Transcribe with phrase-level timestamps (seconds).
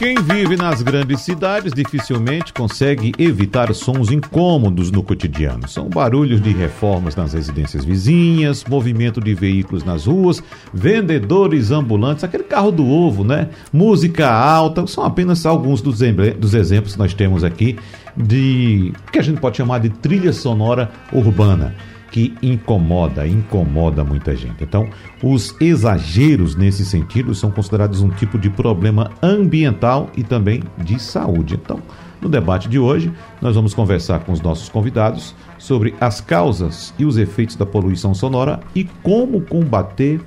[0.00, 5.68] quem vive nas grandes cidades dificilmente consegue evitar sons incômodos no cotidiano.
[5.68, 10.42] São barulhos de reformas nas residências vizinhas, movimento de veículos nas ruas,
[10.72, 13.50] vendedores ambulantes, aquele carro do ovo, né?
[13.70, 15.98] Música alta, são apenas alguns dos,
[16.38, 17.78] dos exemplos que nós temos aqui
[18.16, 21.74] de que a gente pode chamar de trilha sonora urbana
[22.10, 24.62] que incomoda, incomoda muita gente.
[24.62, 24.88] Então,
[25.22, 31.54] os exageros nesse sentido são considerados um tipo de problema ambiental e também de saúde.
[31.54, 31.80] Então,
[32.20, 37.04] no debate de hoje, nós vamos conversar com os nossos convidados sobre as causas e
[37.04, 40.20] os efeitos da poluição sonora e como combater,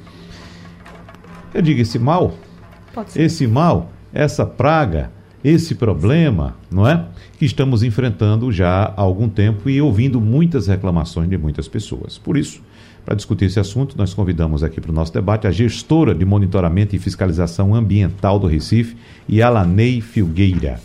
[1.53, 2.33] eu digo, esse mal,
[3.15, 5.11] esse mal, essa praga
[5.43, 7.05] esse problema, não é?
[7.37, 12.17] Que estamos enfrentando já há algum tempo e ouvindo muitas reclamações de muitas pessoas.
[12.17, 12.61] Por isso,
[13.05, 16.95] para discutir esse assunto, nós convidamos aqui para o nosso debate a gestora de monitoramento
[16.95, 18.95] e fiscalização ambiental do Recife,
[19.29, 20.79] Yalanei Filgueira.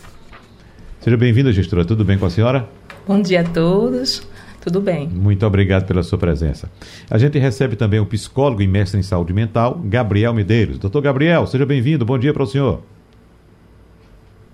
[0.99, 1.85] Seja bem-vinda, gestora.
[1.85, 2.67] Tudo bem com a senhora?
[3.07, 4.27] Bom dia a todos.
[4.59, 5.07] Tudo bem.
[5.07, 6.69] Muito obrigado pela sua presença.
[7.09, 10.77] A gente recebe também o psicólogo e mestre em saúde mental, Gabriel Medeiros.
[10.77, 12.03] Doutor Gabriel, seja bem-vindo.
[12.03, 12.83] Bom dia para o senhor.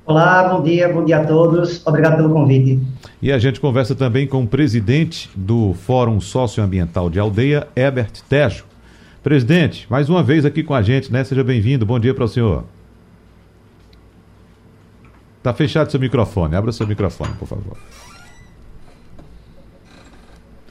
[0.07, 1.81] Olá, bom dia, bom dia a todos.
[1.83, 2.79] Obrigado pelo convite.
[3.19, 8.65] E a gente conversa também com o presidente do Fórum Socioambiental de Aldeia, Herbert Tejo.
[9.23, 11.23] Presidente, mais uma vez aqui com a gente, né?
[11.23, 11.87] Seja bem-vindo.
[11.87, 12.65] Bom dia para o senhor.
[15.41, 16.55] Tá fechado seu microfone.
[16.55, 17.75] Abra seu microfone, por favor.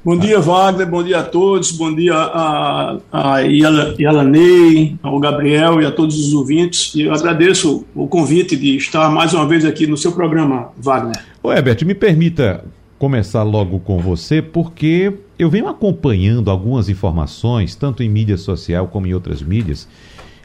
[0.05, 5.87] Bom dia, Wagner, bom dia a todos, bom dia a, a Yalanei, ao Gabriel e
[5.87, 6.95] a todos os ouvintes.
[6.95, 11.25] Eu agradeço o convite de estar mais uma vez aqui no seu programa, Wagner.
[11.43, 12.67] Ô, Herbert, me permita
[12.99, 19.07] começar logo com você, porque eu venho acompanhando algumas informações, tanto em mídia social como
[19.07, 19.89] em outras mídias,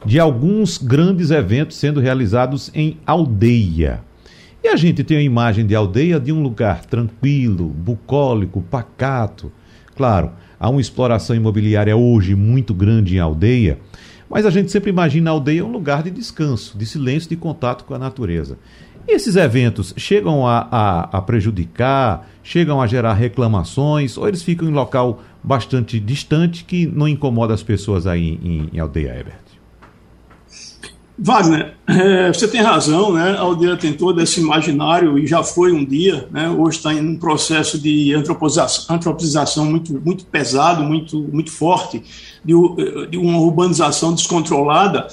[0.06, 4.00] de alguns grandes eventos sendo realizados em aldeia.
[4.62, 9.50] E a gente tem a imagem de aldeia de um lugar tranquilo, bucólico, pacato.
[9.96, 13.78] Claro, há uma exploração imobiliária hoje muito grande em aldeia,
[14.28, 17.84] mas a gente sempre imagina a aldeia um lugar de descanso, de silêncio, de contato
[17.84, 18.58] com a natureza.
[19.08, 24.68] E esses eventos chegam a, a, a prejudicar, chegam a gerar reclamações, ou eles ficam
[24.68, 29.49] em local bastante distante que não incomoda as pessoas aí em, em aldeia, Herbert?
[31.22, 33.32] Wagner, é, você tem razão, né?
[33.32, 36.48] A aldeia tem todo esse imaginário e já foi um dia, né?
[36.48, 42.02] Hoje está em um processo de antropização, muito, muito pesado, muito, muito forte,
[42.42, 42.54] de,
[43.10, 45.08] de uma urbanização descontrolada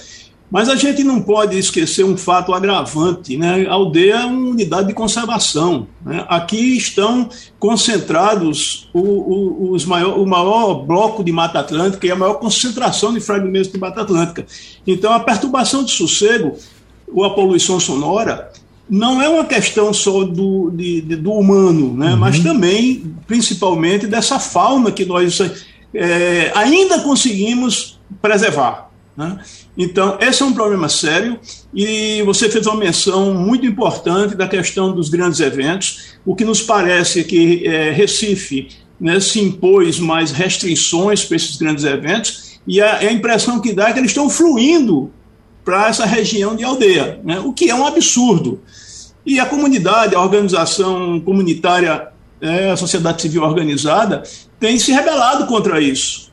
[0.50, 3.66] mas a gente não pode esquecer um fato agravante, né?
[3.68, 5.88] A aldeia é uma unidade de conservação.
[6.06, 6.26] Né?
[6.30, 12.16] Aqui estão concentrados o, o, os maior, o maior bloco de Mata Atlântica e a
[12.16, 14.46] maior concentração de fragmentos de Mata Atlântica.
[14.86, 16.56] Então, a perturbação de sossego
[17.14, 18.50] ou a poluição sonora
[18.90, 22.12] não é uma questão só do, de, de, do humano, né?
[22.12, 22.18] Uhum.
[22.18, 25.42] mas também, principalmente, dessa fauna que nós
[25.94, 28.87] é, ainda conseguimos preservar.
[29.18, 29.40] Né?
[29.76, 31.40] Então, esse é um problema sério
[31.74, 36.14] e você fez uma menção muito importante da questão dos grandes eventos.
[36.24, 38.70] O que nos parece é que é, Recife
[39.02, 43.90] né, se impôs mais restrições para esses grandes eventos e a, a impressão que dá
[43.90, 45.12] é que eles estão fluindo
[45.66, 48.62] para essa região de aldeia, né, o que é um absurdo.
[49.26, 54.24] E a comunidade, a organização comunitária, é, a sociedade civil organizada,
[54.60, 56.32] tem se rebelado contra isso.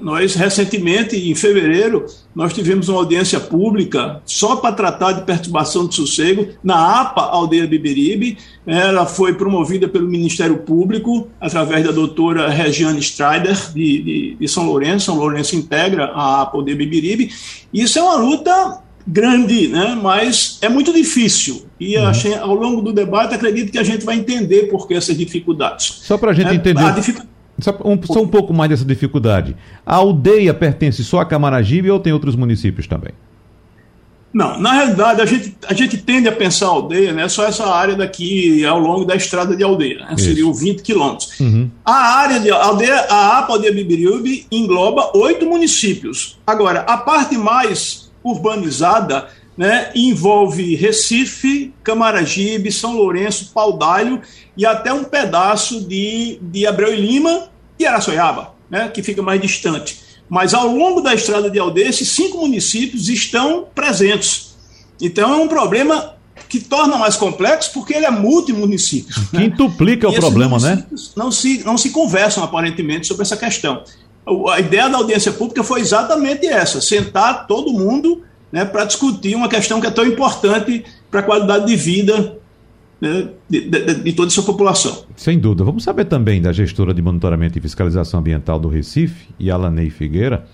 [0.00, 5.96] Nós, recentemente, em fevereiro, nós tivemos uma audiência pública só para tratar de perturbação de
[5.96, 8.38] sossego na APA Aldeia Biberibe.
[8.64, 14.64] Ela foi promovida pelo Ministério Público, através da doutora Regiane Strider, de, de, de São
[14.64, 15.06] Lourenço.
[15.06, 17.32] São Lourenço integra a APA Aldeia Biberibe.
[17.72, 19.98] Isso é uma luta grande, né?
[20.00, 21.66] mas é muito difícil.
[21.80, 22.06] E uhum.
[22.06, 26.00] achei, ao longo do debate, acredito que a gente vai entender por que essas dificuldades.
[26.02, 26.80] Só para a gente é, entender.
[26.80, 29.56] A dificuldade só um, só um pouco mais dessa dificuldade.
[29.84, 33.12] A aldeia pertence só a Camaragibe ou tem outros municípios também?
[34.34, 37.72] Não, na realidade a gente, a gente tende a pensar a aldeia, né, só essa
[37.72, 41.38] área daqui ao longo da estrada de aldeia, né, seriam 20 quilômetros.
[41.38, 41.70] Uhum.
[41.84, 46.36] A área de aldeia, a APA Aldeia Bibiriube engloba oito municípios.
[46.44, 54.20] Agora, a parte mais urbanizada né, envolve Recife, Camaragibe, São Lourenço, Paudalho
[54.56, 57.48] e até um pedaço de, de Abreu e Lima
[57.78, 60.02] e Araçoiaba, né, que fica mais distante.
[60.28, 64.54] Mas ao longo da estrada de aldeia, esses cinco municípios estão presentes.
[65.00, 66.14] Então é um problema
[66.48, 69.14] que torna mais complexo porque ele é multimunicípio.
[69.30, 70.16] Quintuplica né?
[70.16, 70.84] o problema, né?
[71.16, 73.82] Não se, não se conversam aparentemente sobre essa questão.
[74.50, 78.22] A ideia da audiência pública foi exatamente essa: sentar todo mundo
[78.54, 82.38] né, para discutir uma questão que é tão importante para a qualidade de vida
[83.00, 85.06] né, de, de, de, toda essa população.
[85.16, 85.64] Sem dúvida.
[85.64, 90.46] Vamos saber também da gestora de monitoramento e fiscalização ambiental do Recife, Yalanei Figueira,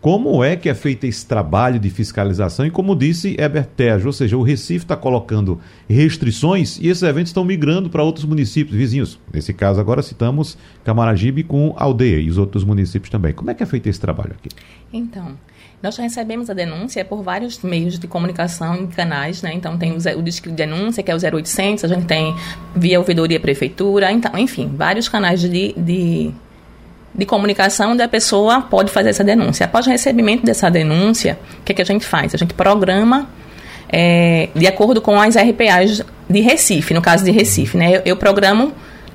[0.00, 4.12] como é que é feito esse trabalho de fiscalização e como disse Heber Tejo, ou
[4.12, 9.18] seja, o Recife está colocando restrições e esses eventos estão migrando para outros municípios vizinhos.
[9.32, 13.32] Nesse caso agora citamos Camaragibe com Aldeia e os outros municípios também.
[13.32, 14.48] Como é que é feito esse trabalho aqui?
[14.92, 15.36] Então,
[15.82, 19.52] nós recebemos a denúncia por vários meios de comunicação e canais, né?
[19.52, 22.34] Então tem o, o disco de denúncia, que é o 0800, a gente tem
[22.74, 26.32] via ouvidoria prefeitura, então, enfim, vários canais de, de
[27.14, 29.66] de comunicação onde a pessoa pode fazer essa denúncia.
[29.66, 32.34] Após o recebimento dessa denúncia, o que, é que a gente faz?
[32.34, 33.28] A gente programa
[33.88, 37.96] é, de acordo com as RPAs de Recife, no caso de Recife, né?
[37.96, 38.72] Eu, eu programo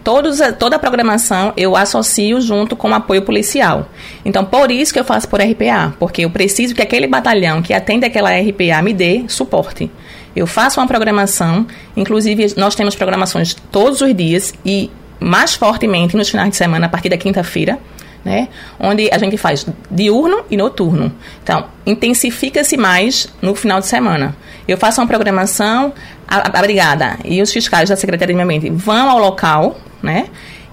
[0.08, 3.90] todos, toda a programação, eu associo junto com o apoio policial.
[4.24, 7.74] Então, por isso que eu faço por RPA, porque eu preciso que aquele batalhão que
[7.74, 9.92] atende aquela RPA me dê suporte.
[10.34, 14.90] Eu faço uma programação, inclusive nós temos programações todos os dias e
[15.20, 17.78] mais fortemente nos finais de semana, a partir da quinta-feira,
[18.24, 18.48] né?
[18.80, 21.12] Onde a gente faz diurno e noturno.
[21.44, 24.38] Então, intensifica-se mais no final de semana.
[24.66, 25.92] Eu faço uma programação,
[26.26, 30.28] a, a brigada e os fiscais da Secretaria de Meio Ambiente vão ao local, né?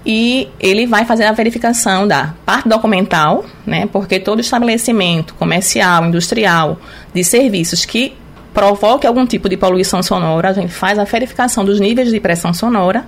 [0.05, 3.87] E ele vai fazer a verificação da parte documental, né?
[3.91, 6.77] Porque todo estabelecimento comercial, industrial,
[7.13, 8.15] de serviços que
[8.53, 12.53] provoque algum tipo de poluição sonora, a gente faz a verificação dos níveis de pressão
[12.53, 13.05] sonora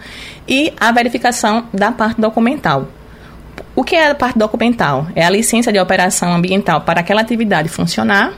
[0.48, 2.90] e a verificação da parte documental.
[3.74, 5.08] O que é a parte documental?
[5.16, 8.34] É a licença de operação ambiental para aquela atividade funcionar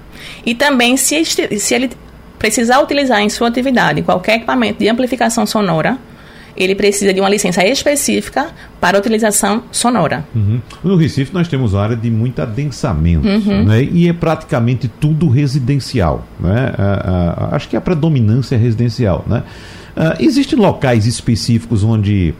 [0.46, 1.90] e também se, se ele
[2.38, 5.98] precisar utilizar em sua atividade qualquer equipamento de amplificação sonora,
[6.60, 8.50] ele precisa de uma licença específica
[8.82, 10.26] para utilização sonora.
[10.36, 10.60] Uhum.
[10.84, 13.64] No Recife nós temos uma área de muito adensamento, uhum.
[13.64, 13.84] né?
[13.84, 16.28] e é praticamente tudo residencial.
[16.40, 16.74] Né?
[17.52, 19.24] acho que a predominância é residencial.
[19.28, 19.44] Né?
[19.96, 22.34] Uh, existem locais específicos onde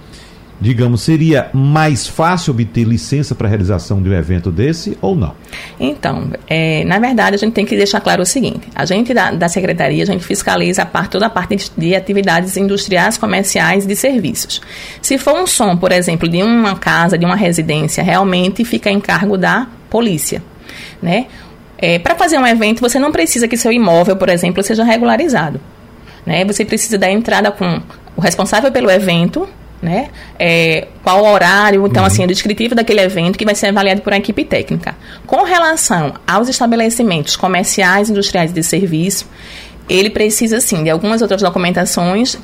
[0.60, 5.34] digamos, seria mais fácil obter licença para a realização de um evento desse ou não?
[5.80, 9.32] Então, é, na verdade, a gente tem que deixar claro o seguinte: a gente da,
[9.32, 13.86] da secretaria, a gente fiscaliza a parte, toda a parte de, de atividades industriais, comerciais
[13.86, 14.62] e de serviços.
[15.02, 19.00] Se for um som, por exemplo, de uma casa, de uma residência, realmente fica em
[19.00, 20.44] cargo da polícia,
[21.02, 21.28] né?
[21.82, 25.62] É, para fazer um evento, você não precisa que seu imóvel, por exemplo, seja regularizado.
[26.26, 26.44] Né?
[26.44, 27.82] Você precisa dar entrada com
[28.18, 29.48] o responsável pelo evento,
[29.82, 30.10] né?
[30.38, 32.08] É, qual o horário, então, uhum.
[32.08, 34.96] assim, o descritivo daquele evento que vai ser avaliado por uma equipe técnica.
[35.26, 39.28] Com relação aos estabelecimentos comerciais, industriais e de serviço,
[39.88, 42.38] ele precisa, sim, de algumas outras documentações,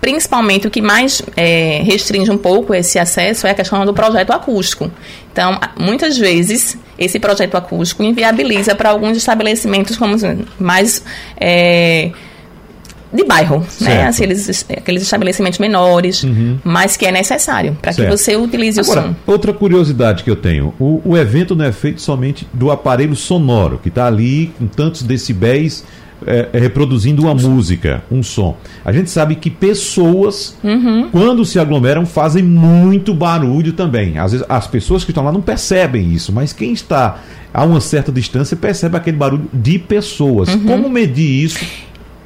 [0.00, 4.30] principalmente o que mais é, restringe um pouco esse acesso é a questão do projeto
[4.30, 4.90] acústico.
[5.32, 10.16] Então, muitas vezes, esse projeto acústico inviabiliza para alguns estabelecimentos como
[10.58, 11.02] mais...
[11.40, 12.10] É,
[13.16, 13.66] de bairro, né?
[13.68, 13.88] certo.
[13.88, 14.06] né?
[14.06, 16.58] Assim, eles, aqueles estabelecimentos menores, uhum.
[16.62, 19.16] mas que é necessário para que você utilize Agora, o som.
[19.26, 23.80] Outra curiosidade que eu tenho: o, o evento não é feito somente do aparelho sonoro,
[23.82, 25.84] que está ali com tantos decibéis.
[26.26, 28.56] É, é, reproduzindo uma música, um som.
[28.82, 31.10] A gente sabe que pessoas, uhum.
[31.12, 34.16] quando se aglomeram, fazem muito barulho também.
[34.18, 37.20] Às vezes as pessoas que estão lá não percebem isso, mas quem está
[37.52, 40.48] a uma certa distância percebe aquele barulho de pessoas.
[40.48, 40.64] Uhum.
[40.64, 41.58] Como medir isso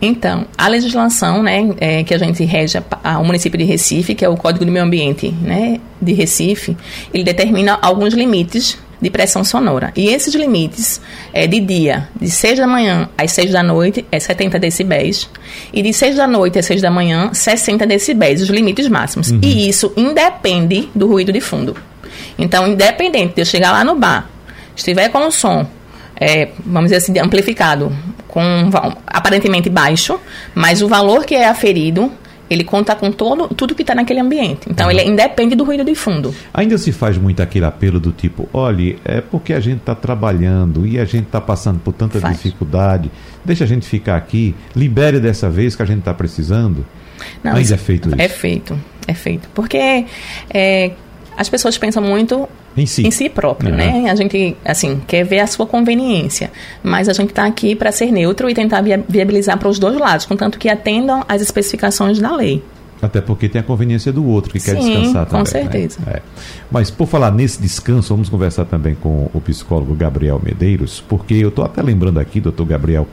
[0.01, 4.29] então, a legislação né, é, que a gente rege o município de Recife, que é
[4.29, 6.77] o Código do Meio Ambiente né, de Recife,
[7.13, 9.93] ele determina alguns limites de pressão sonora.
[9.97, 11.01] E esses limites,
[11.33, 15.29] é, de dia, de 6 da manhã às 6 da noite, é 70 decibéis.
[15.73, 19.31] E de 6 da noite às 6 da manhã, 60 decibéis, os limites máximos.
[19.31, 19.41] Uhum.
[19.43, 21.77] E isso independe do ruído de fundo.
[22.39, 24.29] Então, independente de eu chegar lá no bar,
[24.77, 25.67] estiver com o som,
[26.17, 27.91] é, vamos dizer assim, amplificado,
[28.31, 28.71] com um,
[29.07, 30.19] aparentemente baixo,
[30.55, 32.11] mas o valor que é aferido
[32.49, 34.69] ele conta com todo, tudo que está naquele ambiente.
[34.69, 34.91] Então, uhum.
[34.91, 36.35] ele independe do ruído de fundo.
[36.53, 40.85] Ainda se faz muito aquele apelo do tipo: olhe, é porque a gente está trabalhando
[40.85, 42.37] e a gente está passando por tanta faz.
[42.37, 43.09] dificuldade,
[43.45, 46.85] deixa a gente ficar aqui, libere dessa vez que a gente está precisando.
[47.45, 48.21] Não, Ainda é feito é isso?
[48.21, 49.49] É feito, é feito.
[49.55, 50.07] Porque
[50.53, 50.91] é,
[51.37, 53.77] as pessoas pensam muito em si, em si próprio, uhum.
[53.77, 54.11] né?
[54.11, 56.51] A gente, assim, quer ver a sua conveniência,
[56.83, 60.27] mas a gente está aqui para ser neutro e tentar viabilizar para os dois lados,
[60.27, 62.63] contanto que atendam às especificações da lei.
[63.03, 65.31] Até porque tem a conveniência do outro que Sim, quer descansar também.
[65.31, 65.45] Com né?
[65.45, 65.99] certeza.
[66.05, 66.13] Né?
[66.17, 66.23] É.
[66.71, 71.49] Mas por falar nesse descanso, vamos conversar também com o psicólogo Gabriel Medeiros, porque eu
[71.49, 73.07] estou até lembrando aqui, doutor Gabriel,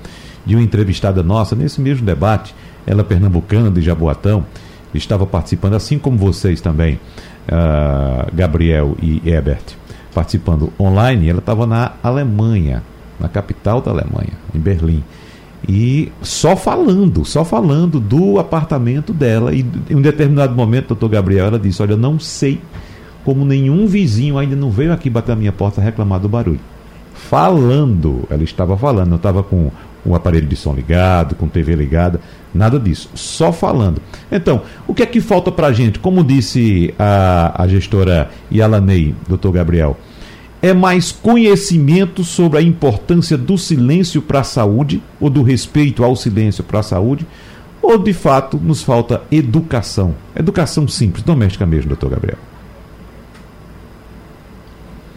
[0.45, 2.53] de uma entrevistada nossa nesse mesmo debate,
[2.85, 4.45] ela pernambucana de Jaboatão,
[4.93, 6.99] estava participando, assim como vocês também,
[8.33, 9.75] Gabriel e Ebert,
[10.13, 12.83] participando online, ela estava na Alemanha,
[13.19, 15.03] na capital da Alemanha, em Berlim.
[15.67, 19.53] E só falando, só falando do apartamento dela.
[19.53, 22.61] E em um determinado momento, doutor Gabriel, ela disse: Olha, eu não sei
[23.25, 26.59] como nenhum vizinho ainda não veio aqui bater na minha porta reclamar do barulho.
[27.13, 29.69] Falando, ela estava falando, não estava com
[30.05, 32.19] o aparelho de som ligado, com TV ligada,
[32.53, 34.01] nada disso, só falando.
[34.31, 35.99] Então, o que é que falta para a gente?
[35.99, 39.97] Como disse a, a gestora Yalanei, doutor Gabriel,
[40.61, 46.15] é mais conhecimento sobre a importância do silêncio para a saúde, ou do respeito ao
[46.15, 47.27] silêncio para a saúde,
[47.81, 50.15] ou de fato nos falta educação?
[50.35, 52.46] Educação simples, doméstica mesmo, doutor Gabriel.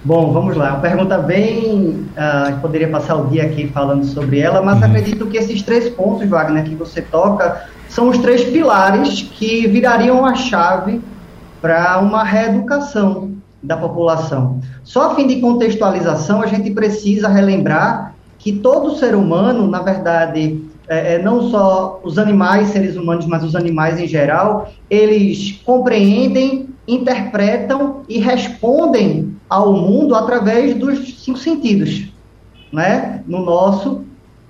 [0.03, 0.71] Bom, vamos lá.
[0.71, 2.09] Uma pergunta bem.
[2.17, 4.87] Uh, poderia passar o dia aqui falando sobre ela, mas uhum.
[4.87, 10.25] acredito que esses três pontos, Wagner, que você toca, são os três pilares que virariam
[10.25, 11.03] a chave
[11.61, 14.61] para uma reeducação da população.
[14.83, 20.65] Só a fim de contextualização, a gente precisa relembrar que todo ser humano, na verdade,
[20.89, 26.70] é, é, não só os animais, seres humanos, mas os animais em geral, eles compreendem,
[26.87, 32.09] interpretam e respondem ao mundo através dos cinco sentidos.
[32.73, 33.23] Né?
[33.27, 34.05] No, nosso,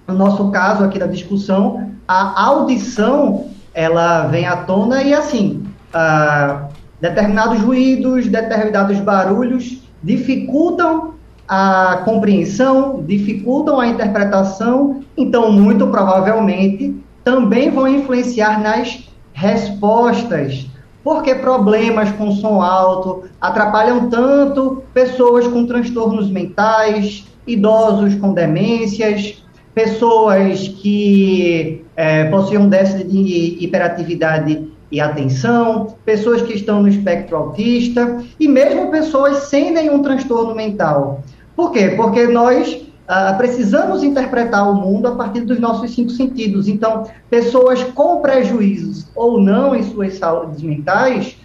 [0.07, 6.69] no nosso caso aqui da discussão, a audição ela vem à tona e assim, uh,
[7.01, 11.15] determinados ruídos, determinados barulhos dificultam
[11.49, 20.67] a compreensão, dificultam a interpretação, então muito provavelmente também vão influenciar nas respostas
[21.03, 29.43] porque problemas com som alto atrapalham tanto pessoas com transtornos mentais, idosos com demências,
[29.75, 38.23] pessoas que é, possuem déficit de hiperatividade e atenção, pessoas que estão no espectro autista
[38.39, 41.23] e mesmo pessoas sem nenhum transtorno mental.
[41.55, 41.95] Por quê?
[41.97, 46.69] Porque nós Uh, precisamos interpretar o mundo a partir dos nossos cinco sentidos.
[46.69, 51.37] Então, pessoas com prejuízos ou não em suas saúdes mentais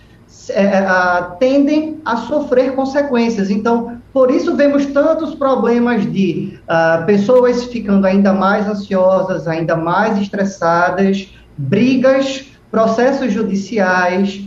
[0.52, 3.50] uh, tendem a sofrer consequências.
[3.50, 10.20] Então, por isso vemos tantos problemas de uh, pessoas ficando ainda mais ansiosas, ainda mais
[10.20, 14.45] estressadas, brigas, processos judiciais,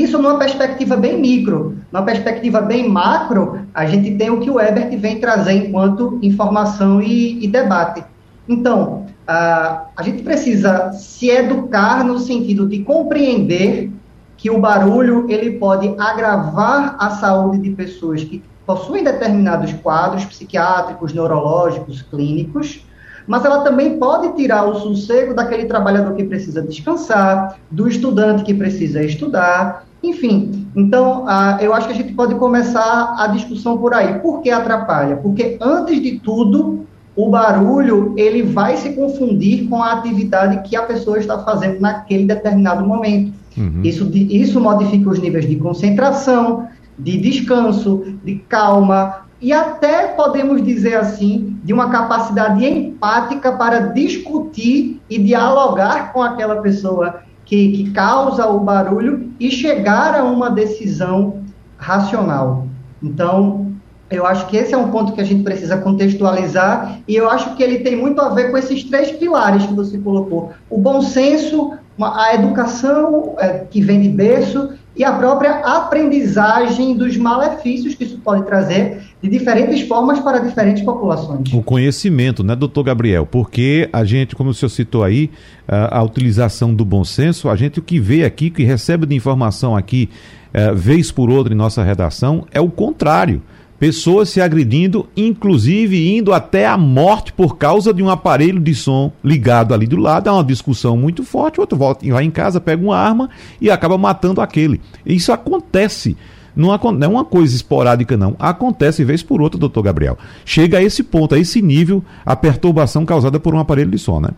[0.00, 1.76] isso numa perspectiva bem micro.
[1.90, 7.02] Numa perspectiva bem macro, a gente tem o que o Ebert vem trazer enquanto informação
[7.02, 8.04] e, e debate.
[8.48, 13.90] Então, a, a gente precisa se educar no sentido de compreender
[14.36, 21.12] que o barulho ele pode agravar a saúde de pessoas que possuem determinados quadros psiquiátricos,
[21.12, 22.84] neurológicos, clínicos,
[23.26, 28.54] mas ela também pode tirar o sossego daquele trabalhador que precisa descansar, do estudante que
[28.54, 30.66] precisa estudar, enfim.
[30.74, 34.18] Então, uh, eu acho que a gente pode começar a discussão por aí.
[34.18, 35.16] Por que atrapalha?
[35.16, 40.82] Porque, antes de tudo, o barulho ele vai se confundir com a atividade que a
[40.82, 43.32] pessoa está fazendo naquele determinado momento.
[43.56, 43.82] Uhum.
[43.84, 50.94] Isso, isso modifica os níveis de concentração, de descanso, de calma, e até podemos dizer
[50.94, 58.46] assim, de uma capacidade empática para discutir e dialogar com aquela pessoa que, que causa
[58.46, 61.42] o barulho e chegar a uma decisão
[61.76, 62.68] racional.
[63.02, 63.72] Então,
[64.08, 67.56] eu acho que esse é um ponto que a gente precisa contextualizar e eu acho
[67.56, 71.02] que ele tem muito a ver com esses três pilares que você colocou: o bom
[71.02, 78.04] senso, a educação é, que vem de berço e a própria aprendizagem dos malefícios que
[78.04, 81.52] isso pode trazer de diferentes formas para diferentes populações.
[81.52, 83.24] O conhecimento, né, doutor Gabriel?
[83.24, 85.30] Porque a gente, como o senhor citou aí,
[85.66, 89.14] a, a utilização do bom senso, a gente o que vê aqui, que recebe de
[89.14, 90.10] informação aqui,
[90.52, 93.42] é, vez por outra em nossa redação, é o contrário
[93.82, 99.10] pessoas se agredindo, inclusive indo até a morte por causa de um aparelho de som
[99.24, 100.28] ligado ali do lado.
[100.28, 101.58] É uma discussão muito forte.
[101.58, 103.28] O outro volta, vai em casa, pega uma arma
[103.60, 104.80] e acaba matando aquele.
[105.04, 106.16] Isso acontece.
[106.54, 108.36] Não, é uma coisa esporádica, não.
[108.38, 110.16] Acontece vez por outra, doutor Gabriel.
[110.44, 114.20] Chega a esse ponto, a esse nível, a perturbação causada por um aparelho de som,
[114.20, 114.28] né?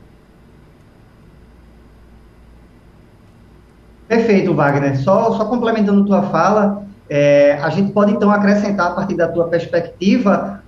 [4.09, 4.99] Perfeito, Wagner.
[5.03, 6.87] Só, só complementando tua fala,
[7.17, 10.61] é, a gente pode então acrescentar, a partir da tua perspectiva,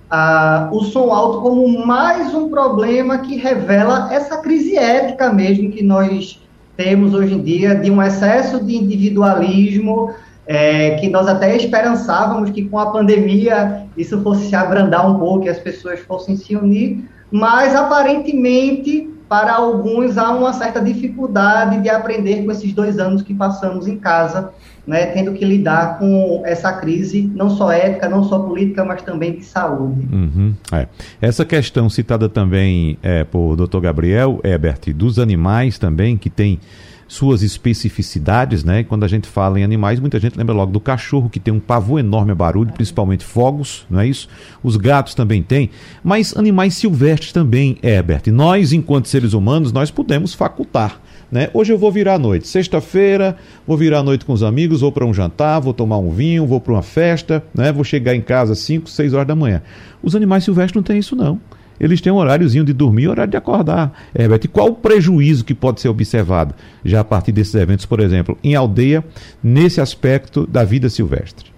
[0.71, 6.41] o som alto como mais um problema que revela essa crise ética mesmo que nós
[6.77, 10.13] temos hoje em dia, de um excesso de individualismo,
[10.45, 15.47] é, que nós até esperançávamos que com a pandemia isso fosse se abrandar um pouco
[15.47, 21.89] e as pessoas fossem se unir, mas aparentemente para alguns há uma certa dificuldade de
[21.89, 24.51] aprender com esses dois anos que passamos em casa,
[24.85, 29.33] né, tendo que lidar com essa crise, não só ética, não só política, mas também
[29.33, 30.07] de saúde.
[30.11, 30.87] Uhum, é.
[31.21, 33.79] Essa questão citada também é, por Dr.
[33.79, 36.59] Gabriel Ebert, dos animais também, que tem
[37.07, 38.83] suas especificidades, né?
[38.83, 41.59] Quando a gente fala em animais, muita gente lembra logo do cachorro, que tem um
[41.59, 44.27] pavor enorme a barulho, principalmente fogos, não é isso?
[44.61, 45.69] Os gatos também têm,
[46.03, 48.23] mas animais silvestres também, Herbert.
[48.27, 51.01] Nós, enquanto seres humanos, nós podemos facultar.
[51.31, 51.49] Né?
[51.53, 53.35] Hoje eu vou virar à noite, sexta-feira,
[53.65, 56.45] vou virar à noite com os amigos, vou para um jantar, vou tomar um vinho,
[56.45, 57.71] vou para uma festa, né?
[57.71, 59.61] vou chegar em casa às 5, 6 horas da manhã.
[60.01, 61.39] Os animais silvestres não têm isso, não
[61.79, 64.09] eles têm um horáriozinho de dormir e horário de acordar.
[64.17, 67.99] Herbert, e qual o prejuízo que pode ser observado já a partir desses eventos, por
[67.99, 69.03] exemplo, em aldeia,
[69.43, 71.57] nesse aspecto da vida silvestre?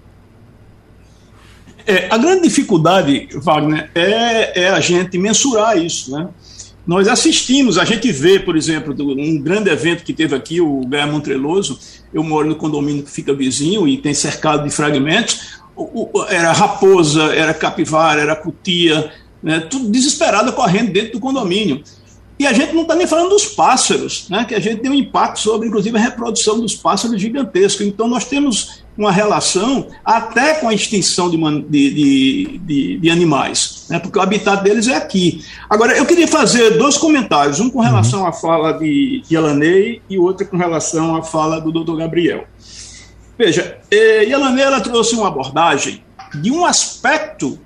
[1.86, 6.28] É, a grande dificuldade, Wagner, é, é, a gente mensurar isso, né?
[6.86, 11.06] Nós assistimos, a gente vê, por exemplo, um grande evento que teve aqui, o Gaia
[11.06, 11.80] Montreloso,
[12.14, 15.60] eu moro no condomínio que fica vizinho e tem cercado de fragmentos,
[16.30, 19.12] era raposa, era capivara, era cutia,
[19.42, 21.84] né, tudo desesperado correndo dentro do condomínio.
[22.40, 24.94] E a gente não está nem falando dos pássaros, né, que a gente tem um
[24.94, 27.84] impacto sobre, inclusive, a reprodução dos pássaros gigantesco.
[27.84, 31.38] Então, nós temos uma relação até com a extinção de,
[31.70, 35.44] de, de, de animais, né, porque o habitat deles é aqui.
[35.70, 40.48] Agora, eu queria fazer dois comentários, um com relação à fala de Yalanei e outro
[40.48, 42.46] com relação à fala do doutor Gabriel.
[43.38, 46.04] Veja, eh, ela trouxe uma abordagem
[46.42, 47.60] de um aspecto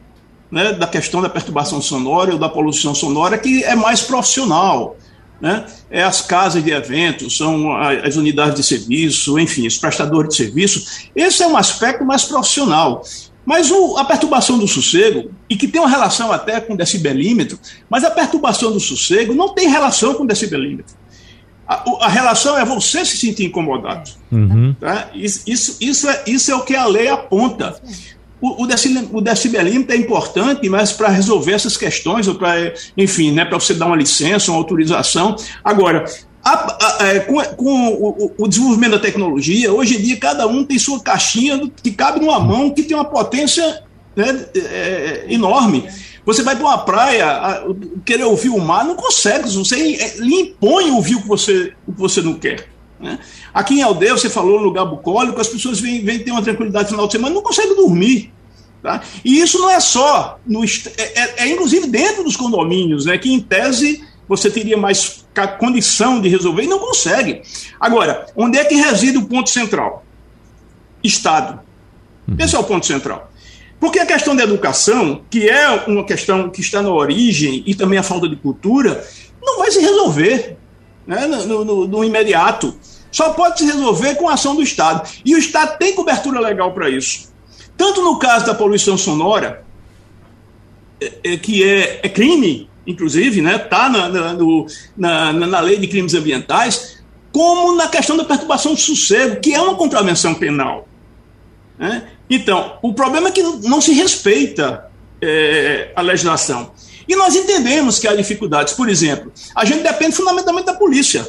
[0.54, 4.96] né, da questão da perturbação sonora ou da poluição sonora, que é mais profissional.
[5.42, 5.66] Né?
[5.90, 11.10] É as casas de eventos, são as unidades de serviço, enfim, os prestadores de serviço.
[11.16, 13.02] Esse é um aspecto mais profissional.
[13.44, 18.04] Mas o, a perturbação do sossego, e que tem uma relação até com decibelímetro, mas
[18.04, 20.96] a perturbação do sossego não tem relação com decibelímetro.
[21.68, 24.12] A, a relação é você se sentir incomodado.
[24.32, 24.76] Uhum.
[24.80, 25.10] Tá?
[25.16, 27.82] Isso, isso, isso, é, isso é o que a lei aponta.
[28.44, 33.58] O, o, decibelímetro é importante, mas para resolver essas questões, ou para, enfim, né, para
[33.58, 35.38] você dar uma licença, uma autorização.
[35.64, 36.04] Agora,
[36.44, 40.46] a, a, a, é, com, com o, o, desenvolvimento da tecnologia, hoje em dia cada
[40.46, 43.82] um tem sua caixinha que cabe numa mão, que tem uma potência
[44.14, 45.88] né, é, é enorme.
[46.26, 47.64] Você vai para uma praia,
[48.04, 51.94] querer ouvir o mar, não consegue, você é, lhe impõe ouvir o que você, o
[51.94, 52.73] que você não quer.
[53.04, 53.20] Né?
[53.54, 56.86] Aqui em Aldeia, você falou no lugar bucólico, as pessoas vêm, vêm ter uma tranquilidade
[56.86, 58.32] no final de semana, não conseguem dormir.
[58.82, 59.02] Tá?
[59.24, 63.32] E isso não é só, no, é, é, é, inclusive dentro dos condomínios, né, que
[63.32, 65.26] em tese você teria mais
[65.60, 67.42] condição de resolver e não consegue.
[67.80, 70.06] Agora, onde é que reside o ponto central?
[71.04, 71.60] Estado.
[72.28, 72.36] Uhum.
[72.40, 73.32] Esse é o ponto central.
[73.80, 78.00] Porque a questão da educação, que é uma questão que está na origem, e também
[78.00, 79.06] a falta de cultura,
[79.42, 80.58] não vai se resolver
[81.06, 82.76] né, no, no, no imediato.
[83.14, 85.08] Só pode se resolver com a ação do Estado.
[85.24, 87.32] E o Estado tem cobertura legal para isso.
[87.78, 89.64] Tanto no caso da poluição sonora,
[91.00, 94.34] é, é, que é, é, crime, inclusive, né, tá na, na,
[94.98, 99.62] na, na, lei de crimes ambientais, como na questão da perturbação do sossego, que é
[99.62, 100.88] uma contravenção penal.
[101.78, 102.10] Né?
[102.28, 104.90] Então, o problema é que não se respeita
[105.22, 106.72] é, a legislação.
[107.08, 108.74] E nós entendemos que há dificuldades.
[108.74, 111.28] Por exemplo, a gente depende fundamentalmente da polícia.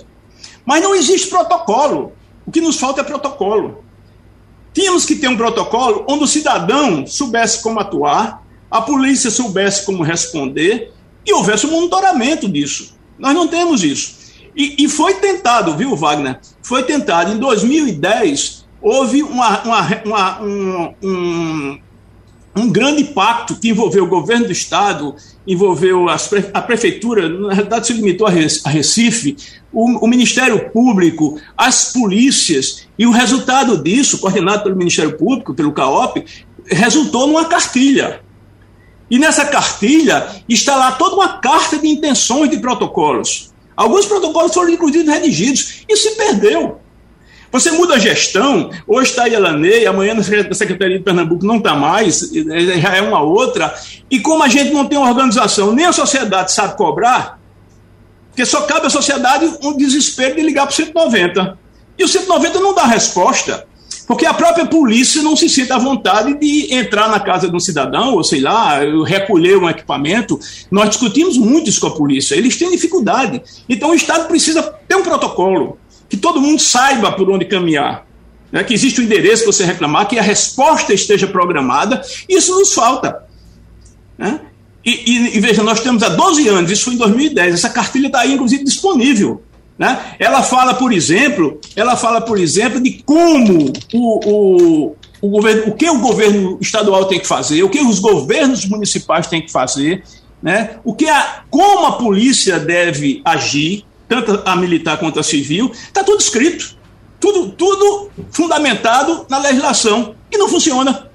[0.65, 2.13] Mas não existe protocolo.
[2.47, 3.85] O que nos falta é protocolo.
[4.73, 10.03] Tínhamos que ter um protocolo onde o cidadão soubesse como atuar, a polícia soubesse como
[10.03, 10.93] responder
[11.25, 12.97] e houvesse um monitoramento disso.
[13.19, 14.25] Nós não temos isso.
[14.57, 16.41] E, e foi tentado, viu, Wagner?
[16.63, 17.33] Foi tentado.
[17.33, 21.81] Em 2010, houve uma, uma, uma, um, um,
[22.57, 25.15] um grande pacto que envolveu o governo do Estado,
[25.47, 29.37] envolveu pre, a prefeitura, na realidade se limitou a Recife,
[29.73, 35.73] o, o, Ministério Público, as polícias, e o resultado disso, coordenado pelo Ministério Público, pelo
[35.73, 36.25] CAOP,
[36.67, 38.21] resultou numa cartilha.
[39.11, 43.53] E nessa cartilha está lá toda uma carta de intenções de protocolos.
[43.77, 46.81] Alguns protocolos foram inclusive redigidos e se perdeu.
[47.55, 51.77] Você muda a gestão, hoje está a Elanei, amanhã na Secretaria de Pernambuco não está
[51.77, 52.29] mais,
[52.81, 53.73] já é uma outra.
[54.11, 57.39] E como a gente não tem uma organização, nem a sociedade sabe cobrar,
[58.29, 61.57] porque só cabe à sociedade um desespero de ligar para o 190.
[61.97, 63.65] E o 190 não dá resposta,
[64.09, 67.61] porque a própria polícia não se sente à vontade de entrar na casa de um
[67.61, 70.41] cidadão, ou sei lá, recolher um equipamento.
[70.73, 73.41] Nós discutimos muito isso com a polícia, eles têm dificuldade.
[73.69, 75.79] Então o Estado precisa ter um protocolo
[76.15, 78.07] que todo mundo saiba por onde caminhar.
[78.53, 78.63] Né?
[78.63, 82.73] Que existe o um endereço que você reclamar, que a resposta esteja programada, isso nos
[82.73, 83.25] falta.
[84.17, 84.41] Né?
[84.85, 88.07] E, e, e, veja, nós temos há 12 anos, isso foi em 2010, essa cartilha
[88.07, 89.43] está aí, inclusive, disponível.
[89.77, 90.15] Né?
[90.21, 95.75] Ela fala, por exemplo, ela fala, por exemplo, de como o, o, o, governo, o
[95.75, 100.05] que o governo estadual tem que fazer, o que os governos municipais têm que fazer,
[100.41, 100.77] né?
[100.85, 106.05] o que a, como a polícia deve agir, tanto a militar quanto a civil, está
[106.05, 106.77] tudo escrito.
[107.21, 110.15] Tudo, tudo fundamentado na legislação.
[110.31, 111.09] E não funciona.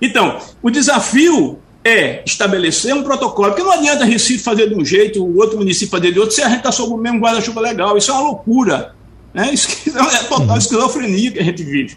[0.00, 5.22] Então, o desafio é estabelecer um protocolo, porque não adianta Recife fazer de um jeito,
[5.22, 7.96] o outro município fazer de outro, se a gente está sob o mesmo guarda-chuva legal.
[7.96, 8.94] Isso é uma loucura.
[9.34, 9.50] Né?
[9.52, 10.58] Isso é total uhum.
[10.58, 11.96] esquizofrenia que a gente vive.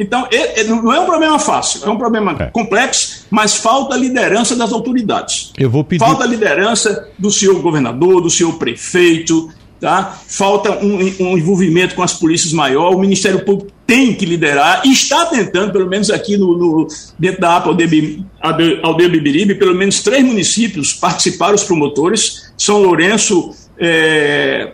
[0.00, 0.26] Então,
[0.66, 2.46] não é um problema fácil, é um problema é.
[2.46, 5.52] complexo, mas falta liderança das autoridades.
[5.58, 6.02] Eu vou pedir...
[6.02, 10.18] Falta liderança do senhor governador, do senhor prefeito, tá?
[10.26, 14.92] falta um, um envolvimento com as polícias maior, o Ministério Público tem que liderar e
[14.92, 20.24] está tentando, pelo menos aqui no, no dentro da APA Aldeia Bibiribe, pelo menos três
[20.24, 24.72] municípios participaram os promotores, São Lourenço, é,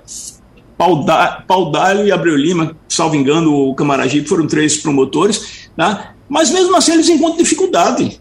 [0.76, 6.14] Paudalho e Abreu Lima, salvo engano, o Camaragibe, foram três promotores, tá?
[6.28, 8.20] mas mesmo assim eles encontram dificuldade.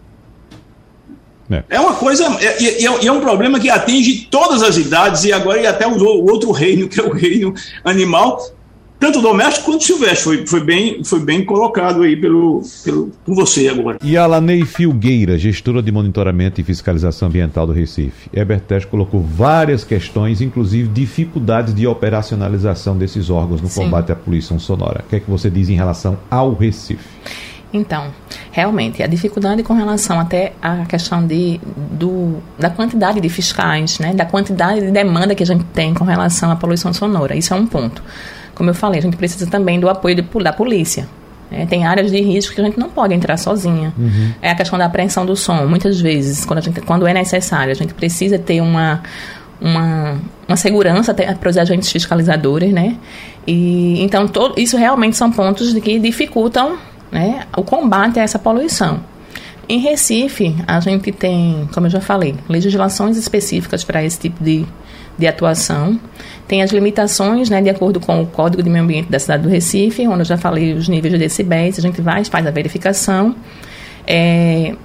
[1.50, 1.64] É.
[1.70, 5.62] é uma coisa, é, é, é, um problema que atinge todas as idades e agora
[5.62, 8.42] e até o outro reino, que é o reino animal,
[9.06, 10.24] tanto doméstico quanto silvestre.
[10.24, 14.00] Foi, foi, bem, foi bem colocado aí pelo, pelo, por você agora.
[14.04, 18.30] E a Lanei Filgueira, gestora de monitoramento e fiscalização ambiental do Recife.
[18.34, 23.84] Herbert Teste colocou várias questões, inclusive dificuldades de operacionalização desses órgãos no Sim.
[23.84, 25.04] combate à poluição sonora.
[25.06, 27.06] O que é que você diz em relação ao Recife?
[27.72, 28.08] Então,
[28.52, 31.60] realmente, a dificuldade com relação até à questão de,
[31.92, 36.06] do, da quantidade de fiscais, né, da quantidade de demanda que a gente tem com
[36.06, 38.02] relação à poluição sonora, isso é um ponto.
[38.56, 41.08] Como eu falei, a gente precisa também do apoio de, da polícia.
[41.52, 43.94] É, tem áreas de risco que a gente não pode entrar sozinha.
[43.98, 44.32] Uhum.
[44.42, 45.68] É a questão da apreensão do som.
[45.68, 49.04] Muitas vezes, quando, a gente, quando é necessário, a gente precisa ter uma,
[49.62, 52.98] uma, uma segurança para os agentes fiscalizadores, né?
[53.46, 56.78] E, então, todo, isso realmente são pontos que dificultam
[57.12, 59.00] né, o combate a essa poluição.
[59.68, 64.66] Em Recife, a gente tem, como eu já falei, legislações específicas para esse tipo de,
[65.18, 66.00] de atuação.
[66.48, 69.50] Tem as limitações, né, de acordo com o Código de Meio Ambiente da cidade do
[69.50, 73.36] Recife, onde eu já falei os níveis de decibéis, a gente vai, faz a verificação,
[74.06, 74.76] é,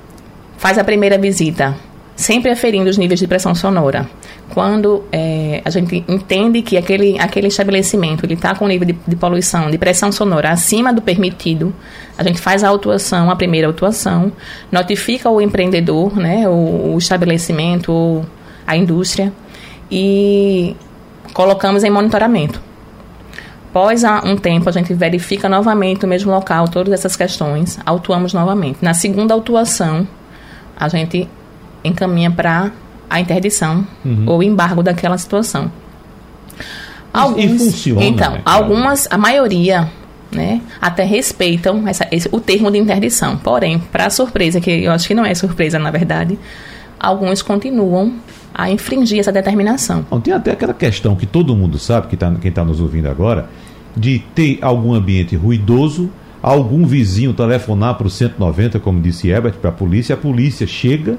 [0.57, 1.77] faz a primeira visita,
[2.17, 4.09] sempre aferindo os níveis de pressão sonora.
[4.55, 9.71] Quando é, a gente entende que aquele, aquele estabelecimento está com nível de, de, poluição,
[9.71, 11.73] de pressão sonora acima do permitido,
[12.19, 14.33] a gente faz a autuação, a primeira autuação,
[14.73, 18.25] notifica o empreendedor, né, o, o estabelecimento,
[18.67, 19.33] a indústria,
[19.91, 20.77] e
[21.33, 22.61] colocamos em monitoramento.
[23.71, 28.79] Após um tempo, a gente verifica novamente no mesmo local todas essas questões, autuamos novamente.
[28.83, 30.07] Na segunda autuação,
[30.77, 31.29] a gente
[31.85, 32.73] encaminha para
[33.09, 34.25] a interdição uhum.
[34.27, 35.71] ou embargo daquela situação.
[37.13, 38.05] Alguns, e funciona.
[38.05, 38.43] Então, né?
[38.45, 39.89] algumas, a maioria,
[40.33, 43.37] né, até respeitam essa, esse, o termo de interdição.
[43.37, 46.39] Porém, para surpresa, que eu acho que não é surpresa na verdade,
[46.99, 48.15] alguns continuam
[48.55, 50.05] a infringir essa determinação.
[50.11, 53.09] Bom, tem até aquela questão que todo mundo sabe, que tá, quem está nos ouvindo
[53.09, 53.49] agora,
[53.97, 56.11] de ter algum ambiente ruidoso,
[56.43, 61.19] algum vizinho telefonar para o 190, como disse Herbert, para a polícia, a polícia chega,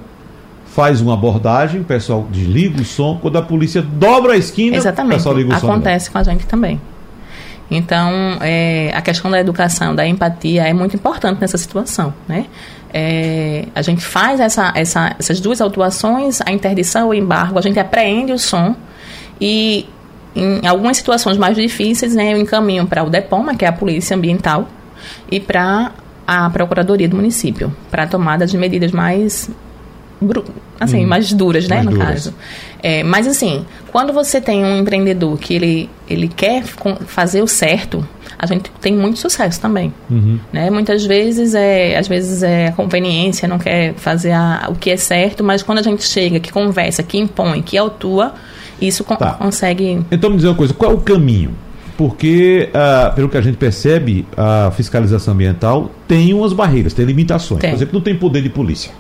[0.66, 5.14] faz uma abordagem, o pessoal desliga o som, quando a polícia dobra a esquina, Exatamente.
[5.14, 5.72] o pessoal liga o som.
[5.72, 6.80] Acontece com a gente também.
[7.70, 12.46] Então, é, a questão da educação, da empatia é muito importante nessa situação, né?
[12.94, 17.62] É, a gente faz essa, essa, essas duas autuações, a interdição ou o embargo, a
[17.62, 18.76] gente apreende o som
[19.40, 19.88] e
[20.36, 24.16] em algumas situações mais difíceis, né, eu encaminho para o DEPOMA, que é a Polícia
[24.16, 24.68] Ambiental,
[25.30, 25.92] e para
[26.26, 29.50] a Procuradoria do município, para a tomada de medidas mais
[30.80, 32.08] assim, hum, mais duras, né, mais no duras.
[32.08, 32.36] caso.
[32.82, 38.08] É, mas assim, quando você tem um empreendedor que ele, ele quer fazer o certo,
[38.42, 39.94] a gente tem muito sucesso também.
[40.10, 40.40] Uhum.
[40.52, 40.72] Né?
[40.72, 44.98] Muitas vezes é, às vezes é a conveniência, não quer fazer a, o que é
[44.98, 48.34] certo, mas quando a gente chega, que conversa, que impõe, que autua,
[48.82, 49.34] isso tá.
[49.34, 50.04] consegue.
[50.12, 51.54] Então me dizer uma coisa, qual é o caminho?
[51.96, 57.62] Porque, uh, pelo que a gente percebe, a fiscalização ambiental tem umas barreiras, tem limitações.
[57.62, 57.70] Tem.
[57.70, 58.92] Por exemplo, não tem poder de polícia.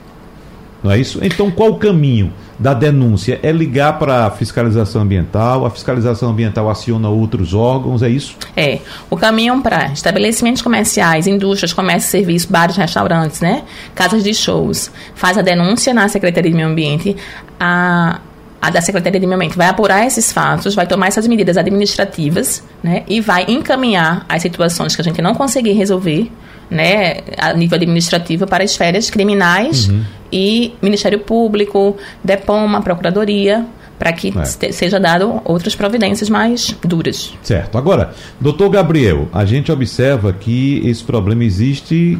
[0.83, 1.19] Não é isso?
[1.21, 3.39] Então, qual o caminho da denúncia?
[3.43, 8.35] É ligar para a fiscalização ambiental, a fiscalização ambiental aciona outros órgãos, é isso?
[8.57, 8.79] É.
[9.09, 13.63] O caminho para estabelecimentos comerciais, indústrias, comércio e serviços, bares, restaurantes, né?
[13.93, 14.91] Casas de shows.
[15.13, 17.15] Faz a denúncia na Secretaria de Meio Ambiente.
[17.59, 18.19] A,
[18.59, 22.63] a da Secretaria de Meio Ambiente vai apurar esses fatos, vai tomar essas medidas administrativas,
[22.81, 23.03] né?
[23.07, 26.31] E vai encaminhar as situações que a gente não conseguir resolver
[26.71, 30.03] né, a nível administrativo para as férias criminais uhum.
[30.31, 33.65] e Ministério Público, DEPOMA, Procuradoria,
[33.99, 34.71] para que é.
[34.71, 37.33] seja dado outras providências mais duras.
[37.43, 37.77] Certo.
[37.77, 42.17] Agora, doutor Gabriel, a gente observa que esse problema existe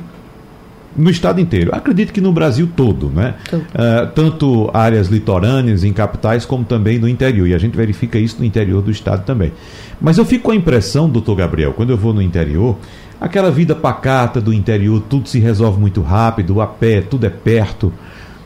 [0.96, 1.72] no estado inteiro.
[1.74, 3.36] Acredito que no Brasil todo, né?
[3.52, 7.48] Uh, tanto áreas litorâneas, em capitais, como também no interior.
[7.48, 9.54] E a gente verifica isso no interior do estado também.
[10.00, 12.78] Mas eu fico com a impressão, doutor Gabriel, quando eu vou no interior,
[13.22, 17.94] aquela vida pacata do interior, tudo se resolve muito rápido, a pé, tudo é perto.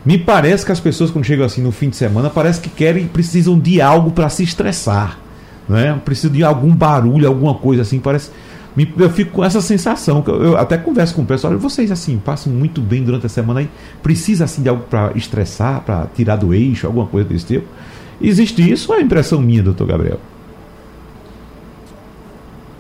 [0.06, 3.08] Me parece que as pessoas, quando chegam assim no fim de semana, parece que querem,
[3.08, 5.18] precisam de algo para se estressar.
[5.68, 6.00] Né?
[6.04, 8.00] Precisam de algum barulho, alguma coisa assim.
[8.00, 8.30] Parece
[8.98, 10.22] eu fico com essa sensação.
[10.22, 13.30] Que eu, eu, até converso com o pessoal, vocês assim, passam muito bem durante a
[13.30, 13.70] semana aí,
[14.04, 17.68] precisa assim de algo para estressar, para tirar do eixo, alguma coisa desse tipo.
[18.22, 20.20] Existe isso ou é impressão minha, doutor Gabriel?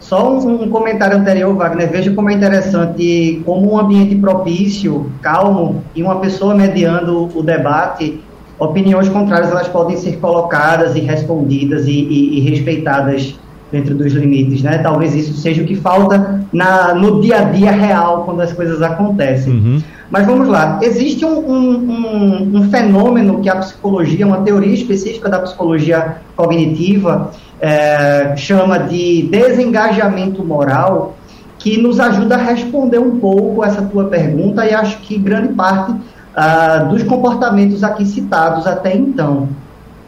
[0.06, 1.90] Só um, um, comentário anterior, Wagner.
[1.90, 8.22] Veja como é interessante como um ambiente propício, calmo, e uma pessoa mediando o debate,
[8.60, 13.36] opiniões contrárias elas podem ser colocadas e respondidas e, e, e respeitadas
[13.72, 14.78] dentro dos limites, né?
[14.78, 18.84] Talvez isso seja o que falta na, no dia a dia real quando as coisas
[18.84, 19.54] acontecem.
[19.54, 19.82] Uhum.
[20.12, 25.40] Mas vamos lá, existe um, um, um, fenômeno que a psicologia, uma teoria específica da
[25.40, 31.16] psicologia cognitiva, é, chama de desengajamento moral,
[31.58, 35.96] que nos ajuda a responder um pouco essa tua pergunta e acho que grande parte
[36.36, 39.50] ah, dos comportamentos aqui citados até então.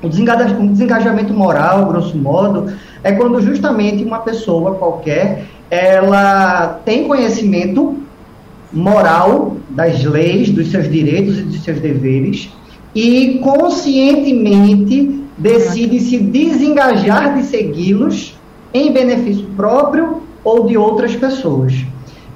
[0.03, 2.71] O desengajamento moral, grosso modo,
[3.03, 7.97] é quando justamente uma pessoa qualquer ela tem conhecimento
[8.71, 12.49] moral das leis, dos seus direitos e dos seus deveres
[12.93, 18.37] e conscientemente decide se desengajar de segui-los
[18.73, 21.73] em benefício próprio ou de outras pessoas.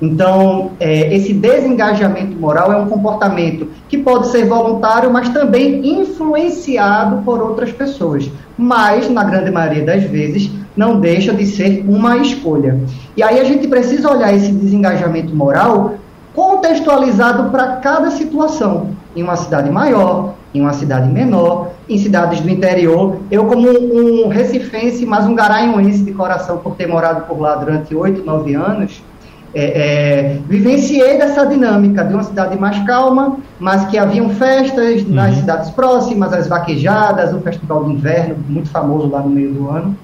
[0.01, 7.21] Então, é, esse desengajamento moral é um comportamento que pode ser voluntário, mas também influenciado
[7.23, 8.29] por outras pessoas.
[8.57, 12.79] Mas, na grande maioria das vezes, não deixa de ser uma escolha.
[13.15, 15.95] E aí a gente precisa olhar esse desengajamento moral
[16.33, 18.89] contextualizado para cada situação.
[19.15, 23.17] Em uma cidade maior, em uma cidade menor, em cidades do interior.
[23.29, 27.55] Eu, como um, um recifense, mas um garanhuense de coração por ter morado por lá
[27.55, 29.01] durante oito, nove anos,
[29.53, 35.13] é, é, vivenciei dessa dinâmica de uma cidade mais calma, mas que haviam festas uhum.
[35.13, 39.69] nas cidades próximas, as vaquejadas, o festival de inverno, muito famoso lá no meio do
[39.69, 39.95] ano.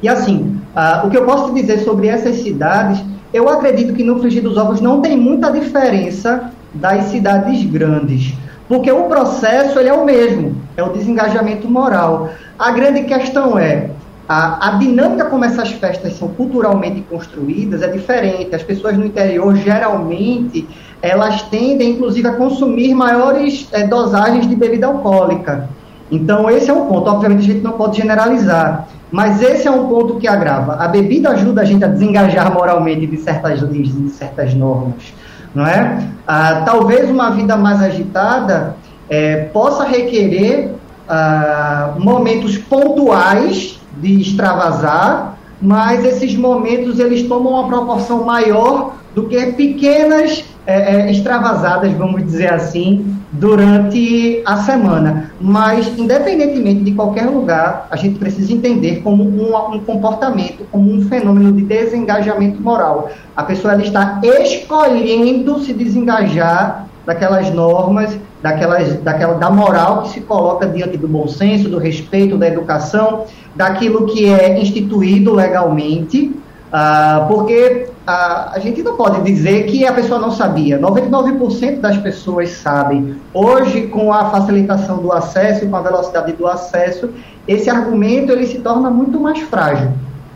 [0.00, 4.02] E assim, uh, o que eu posso te dizer sobre essas cidades, eu acredito que
[4.02, 8.34] no frigir dos ovos não tem muita diferença das cidades grandes,
[8.72, 12.30] porque o processo ele é o mesmo, é o desengajamento moral.
[12.58, 13.90] A grande questão é,
[14.26, 18.54] a, a, dinâmica como essas festas são culturalmente construídas é diferente.
[18.54, 20.66] As pessoas no interior, geralmente,
[21.02, 25.68] elas tendem, inclusive, a consumir maiores é, dosagens de bebida alcoólica.
[26.10, 27.10] Então, esse é um ponto.
[27.10, 28.88] Obviamente, a gente não pode generalizar.
[29.10, 30.76] Mas esse é um ponto que agrava.
[30.76, 35.12] A bebida ajuda a gente a desengajar moralmente de certas leis, de certas normas.
[35.54, 36.08] Não é?
[36.26, 38.76] Ah, talvez uma vida mais agitada
[39.08, 40.74] é, possa requerer
[41.08, 49.46] ah, momentos pontuais de extravasar, mas esses momentos eles tomam uma proporção maior do que
[49.52, 55.32] pequenas é, é, extravasadas, vamos dizer assim, durante a semana.
[55.40, 61.02] Mas, independentemente de qualquer lugar, a gente precisa entender como um, um comportamento, como um
[61.02, 63.10] fenômeno de desengajamento moral.
[63.36, 70.20] A pessoa ela está escolhendo se desengajar daquelas normas, daquelas, daquela, da moral que se
[70.20, 76.32] coloca diante do bom senso, do respeito, da educação, daquilo que é instituído legalmente,
[76.72, 80.78] uh, porque uh, a gente não pode dizer que a pessoa não sabia.
[80.78, 83.16] 99% das pessoas sabem.
[83.32, 87.10] Hoje, com a facilitação do acesso, com a velocidade do acesso,
[87.46, 89.90] esse argumento ele se torna muito mais frágil.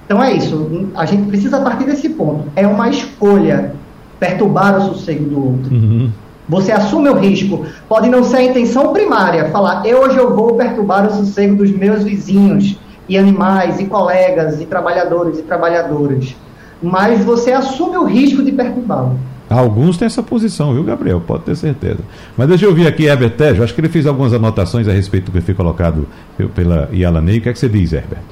[0.05, 0.89] Então é isso.
[0.95, 2.45] A gente precisa partir desse ponto.
[2.55, 3.75] É uma escolha
[4.19, 5.75] perturbar o sossego do outro.
[5.75, 6.11] Uhum.
[6.49, 7.67] Você assume o risco.
[7.89, 11.71] Pode não ser a intenção primária, falar, eu hoje eu vou perturbar o sossego dos
[11.73, 16.35] meus vizinhos, e animais, e colegas, e trabalhadores e trabalhadoras.
[16.83, 19.19] Mas você assume o risco de perturbá-lo.
[19.49, 21.21] Alguns têm essa posição, viu, Gabriel?
[21.21, 22.01] Pode ter certeza.
[22.37, 23.63] Mas deixa eu ouvir aqui Herbert Tejo.
[23.63, 26.09] Acho que ele fez algumas anotações a respeito do que foi colocado
[26.55, 27.39] pela Ialanei.
[27.39, 28.23] O que é que você diz, Herbert?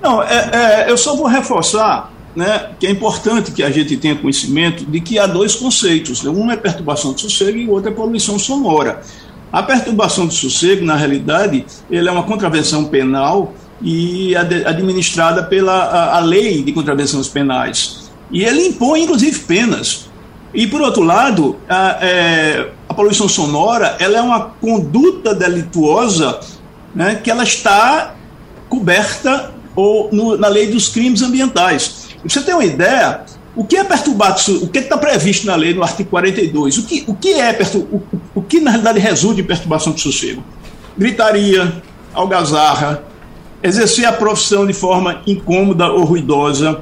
[0.00, 4.16] Não, é, é, eu só vou reforçar né, que é importante que a gente tenha
[4.16, 6.22] conhecimento de que há dois conceitos.
[6.22, 6.30] Né?
[6.30, 9.02] Um é perturbação de sossego e o outro é poluição sonora.
[9.52, 16.16] A perturbação de sossego, na realidade, ele é uma contravenção penal e administrada pela a,
[16.16, 18.10] a lei de contravenções penais.
[18.30, 20.08] E ele impõe, inclusive, penas.
[20.54, 26.40] E, por outro lado, a, é, a poluição sonora ela é uma conduta delituosa
[26.94, 28.14] né, que ela está
[28.68, 32.08] coberta ou no, na lei dos crimes ambientais.
[32.20, 33.22] Pra você ter uma ideia,
[33.56, 36.78] o que é perturbado, o que está previsto na lei no artigo 42?
[36.78, 38.02] O que, o que é o,
[38.34, 40.44] o que na realidade resulta em perturbação de sossego?
[40.96, 41.82] Gritaria,
[42.14, 43.02] algazarra,
[43.62, 46.80] exercer a profissão de forma incômoda ou ruidosa,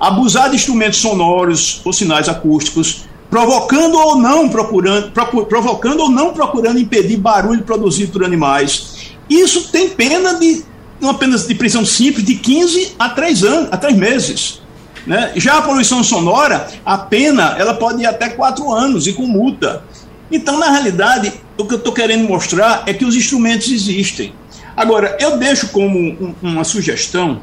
[0.00, 5.10] abusar de instrumentos sonoros ou sinais acústicos, provocando ou não procurando,
[5.48, 9.14] provocando ou não procurando impedir barulho produzido por animais.
[9.28, 10.64] Isso tem pena de
[11.00, 14.62] uma de prisão simples de 15 a 3 anos, a 3 meses.
[15.06, 15.32] Né?
[15.36, 19.82] Já a poluição sonora, a pena ela pode ir até 4 anos e com multa.
[20.30, 24.32] Então, na realidade, o que eu estou querendo mostrar é que os instrumentos existem.
[24.76, 27.40] Agora, eu deixo como um, uma sugestão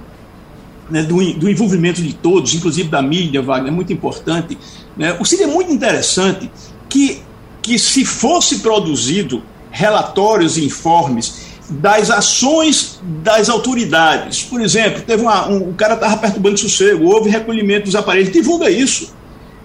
[0.90, 4.58] né, do, do, envolvimento de todos, inclusive da mídia, Wagner, é muito importante.
[4.98, 5.18] Né?
[5.24, 6.50] Seria muito interessante
[6.90, 7.22] que,
[7.62, 14.44] que se fosse produzido relatórios e informes das ações das autoridades.
[14.44, 18.32] Por exemplo, teve uma, um, o cara estava perturbando o sossego, houve recolhimento dos aparelhos,
[18.32, 19.14] divulga isso.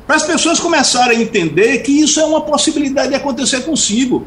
[0.06, 4.26] Para as pessoas começarem a entender que isso é uma possibilidade de acontecer consigo.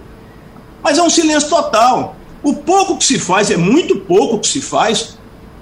[0.81, 2.16] Mas é um silêncio total.
[2.47, 5.17] O pouco que se faz, é muito pouco que se faz,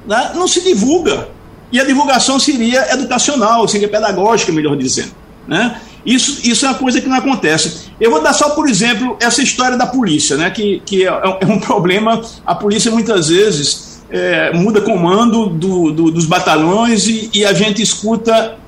[0.08, 1.30] né, não se divulga.
[1.71, 5.12] E a divulgação seria educacional, seria pedagógica, melhor dizendo.
[5.48, 5.82] Né?
[6.06, 7.89] Isso, isso é uma coisa que não acontece.
[8.00, 10.52] Eu vou dar só, por exemplo, essa história da polícia, né?
[10.52, 11.10] que, que é,
[11.41, 12.21] é um problema.
[12.45, 17.82] A polícia muitas vezes é, muda comando do, do, dos batalhões e, e a gente
[17.82, 18.60] escuta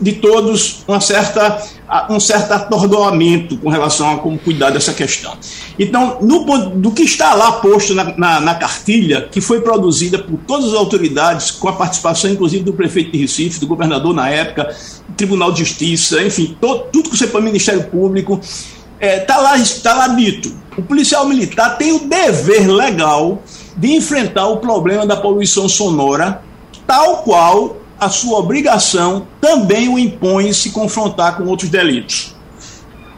[0.00, 1.62] de todos uma certa,
[2.08, 5.36] um certo atordoamento com relação a como cuidar dessa questão.
[5.78, 10.38] Então, no, do que está lá posto na, na, na, cartilha, que foi produzida por
[10.46, 14.74] todas as autoridades, com a participação inclusive do prefeito de Recife, do governador na época,
[15.16, 19.54] Tribunal de Justiça, enfim, todo, tudo que você põe Ministério Público, está é, tá lá,
[19.82, 20.54] tá lá dito.
[20.76, 23.42] O policial militar tem o dever legal
[23.76, 26.42] de enfrentar o problema da poluição sonora,
[26.86, 32.34] tal qual a sua obrigação também o impõe se confrontar com outros delitos.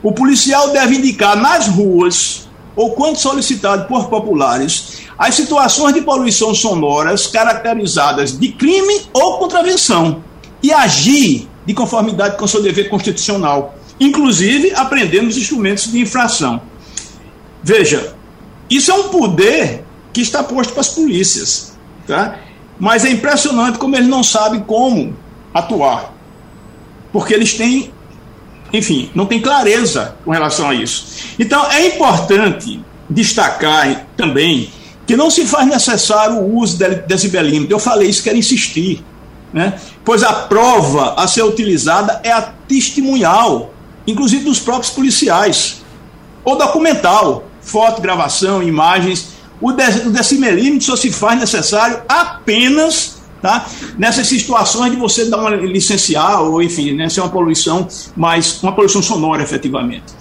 [0.03, 6.53] O policial deve indicar nas ruas, ou quando solicitado por populares, as situações de poluição
[6.53, 10.25] sonoras caracterizadas de crime ou contravenção
[10.61, 16.61] e agir de conformidade com seu dever constitucional, inclusive aprendendo os instrumentos de infração.
[17.63, 18.17] Veja,
[18.69, 21.73] isso é um poder que está posto para as polícias.
[22.07, 22.41] Tá?
[22.83, 25.17] Mas é impressionante como eles não sabem como
[25.55, 26.13] atuar.
[27.13, 27.93] Porque eles têm,
[28.73, 31.07] enfim, não têm clareza com relação a isso.
[31.39, 34.69] Então é importante destacar também
[35.07, 37.73] que não se faz necessário o uso de decibelímetro.
[37.73, 39.05] Eu falei isso, quero insistir.
[39.53, 39.79] Né?
[40.05, 43.73] Pois a prova a ser utilizada é a testemunhal,
[44.09, 45.85] inclusive dos próprios policiais,
[46.43, 49.32] ou documental, foto, gravação, imagens
[49.63, 55.39] o, de, o decimilímetro só se faz necessário apenas tá, nessas situações de você dar
[55.39, 60.13] uma licenciar, ou enfim, né, ser uma poluição, mas uma poluição sonora efetivamente.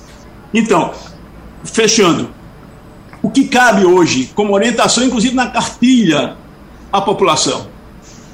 [0.53, 0.93] Então,
[1.63, 2.29] fechando,
[3.21, 6.35] o que cabe hoje como orientação, inclusive na cartilha,
[6.93, 7.67] à população?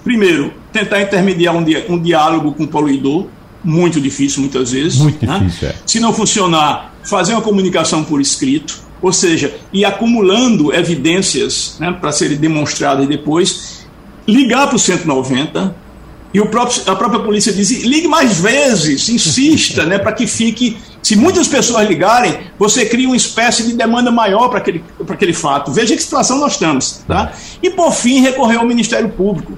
[0.03, 3.27] Primeiro, tentar intermediar um, di um diálogo com o poluidor,
[3.63, 4.99] muito difícil muitas vezes.
[4.99, 5.39] Muito né?
[5.39, 5.75] difícil, é.
[5.85, 12.11] Se não funcionar, fazer uma comunicação por escrito ou seja, e acumulando evidências né, para
[12.11, 13.85] serem demonstradas depois,
[14.27, 15.87] ligar para o 190
[16.33, 20.77] e próprio, a própria polícia diz: ligue mais vezes, insista, né, para que fique.
[21.01, 25.71] Se muitas pessoas ligarem, você cria uma espécie de demanda maior para aquele, aquele fato.
[25.71, 27.03] Veja que situação nós estamos.
[27.07, 27.31] Tá?
[27.63, 29.57] E, por fim, recorrer ao Ministério Público.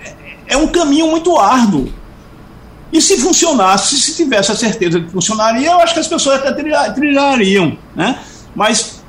[0.00, 1.92] É, é um caminho muito árduo.
[2.92, 6.38] E se funcionasse, se tivesse a certeza de que funcionaria, eu acho que as pessoas
[6.38, 6.52] até
[6.92, 7.76] trilhariam.
[7.96, 8.16] Né?
[8.54, 9.02] Mas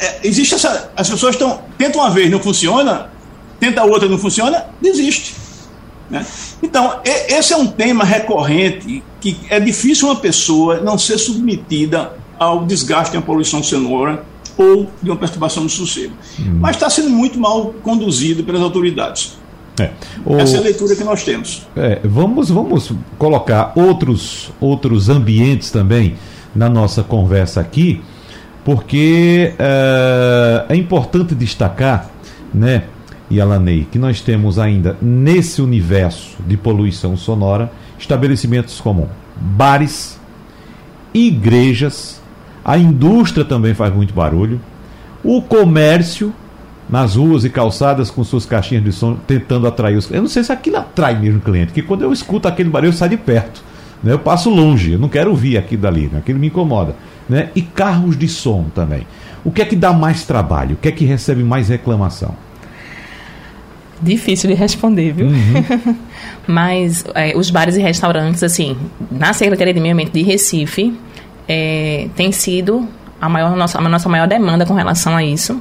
[0.00, 0.90] é, existe essa.
[0.96, 1.60] As pessoas estão.
[1.76, 3.10] Tenta uma vez, não funciona,
[3.58, 5.34] tenta outra, não funciona, desiste.
[6.10, 6.24] Né?
[6.62, 12.64] Então, esse é um tema recorrente que é difícil uma pessoa não ser submetida ao
[12.64, 14.24] desgaste de uma poluição sonora
[14.56, 16.14] ou de uma perturbação do sossego.
[16.38, 16.58] Hum.
[16.60, 19.36] Mas está sendo muito mal conduzido pelas autoridades.
[19.78, 19.90] É.
[20.24, 20.36] O...
[20.36, 21.66] Essa é a leitura que nós temos.
[21.76, 26.16] É, vamos, vamos colocar outros, outros ambientes também
[26.54, 28.00] na nossa conversa aqui
[28.66, 32.10] porque uh, é importante destacar,
[32.52, 32.82] né,
[33.30, 40.18] Yalanei, que nós temos ainda nesse universo de poluição sonora estabelecimentos como bares,
[41.14, 42.20] igrejas,
[42.64, 44.60] a indústria também faz muito barulho,
[45.22, 46.34] o comércio,
[46.90, 50.42] nas ruas e calçadas com suas caixinhas de som tentando atrair os Eu não sei
[50.42, 53.16] se aquilo atrai mesmo o cliente, que quando eu escuto aquele barulho eu saio de
[53.16, 53.62] perto.
[54.02, 54.12] Né?
[54.12, 56.18] Eu passo longe, eu não quero ouvir aquilo dali, né?
[56.18, 56.96] aquilo me incomoda.
[57.28, 57.50] Né?
[57.54, 59.06] E carros de som também.
[59.44, 60.74] O que é que dá mais trabalho?
[60.74, 62.34] O que é que recebe mais reclamação?
[64.00, 65.28] Difícil de responder, viu?
[65.28, 65.96] Uhum.
[66.46, 68.76] Mas é, os bares e restaurantes, assim,
[69.10, 70.94] na Secretaria de Meio Ambiente de Recife,
[71.48, 72.86] é, tem sido
[73.20, 75.60] a, maior, a, nossa, a nossa maior demanda com relação a isso.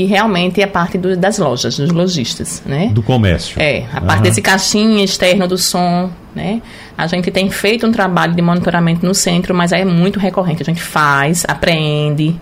[0.00, 2.90] E realmente é a parte do, das lojas, dos lojistas, né?
[2.90, 3.60] Do comércio.
[3.60, 6.62] É, a parte desse caixinha externo do som, né?
[6.96, 10.62] A gente tem feito um trabalho de monitoramento no centro, mas é muito recorrente.
[10.62, 12.34] A gente faz, apreende.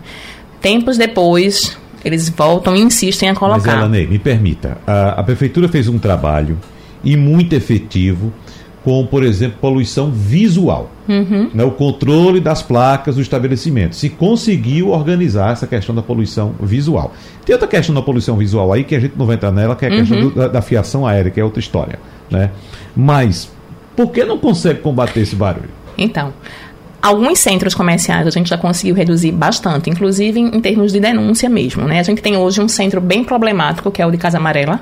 [0.61, 3.72] Tempos depois, eles voltam e insistem a colocar.
[3.72, 4.78] Mas, Elanei, me permita.
[4.86, 6.61] A, a prefeitura fez um trabalho
[7.02, 8.32] e muito efetivo
[8.89, 10.91] com, por exemplo, poluição visual.
[11.07, 11.51] Uhum.
[11.53, 13.95] Né, o controle das placas do estabelecimento.
[13.95, 17.12] Se conseguiu organizar essa questão da poluição visual.
[17.45, 19.84] Tem outra questão da poluição visual aí que a gente não vai entrar nela, que
[19.84, 19.99] é a uhum.
[19.99, 21.99] questão do, da, da, fiação aérea, que é outra história.
[22.30, 22.51] Né?
[22.97, 23.51] Mas
[23.95, 25.68] por que não consegue combater esse barulho?
[25.99, 26.32] Então,
[27.03, 31.84] alguns centros comerciais a gente já conseguiu reduzir bastante, inclusive em, termos de denúncia mesmo.
[31.84, 32.01] Né?
[32.01, 34.80] A gente tem hoje um centro bem problemático, que é o de Casa Amarela,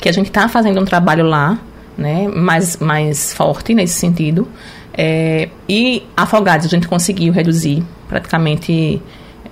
[0.00, 1.56] que a gente está fazendo um trabalho lá
[1.96, 4.48] né, mais, mais forte nesse sentido.
[4.96, 9.00] É, e afogados a gente conseguiu reduzir praticamente.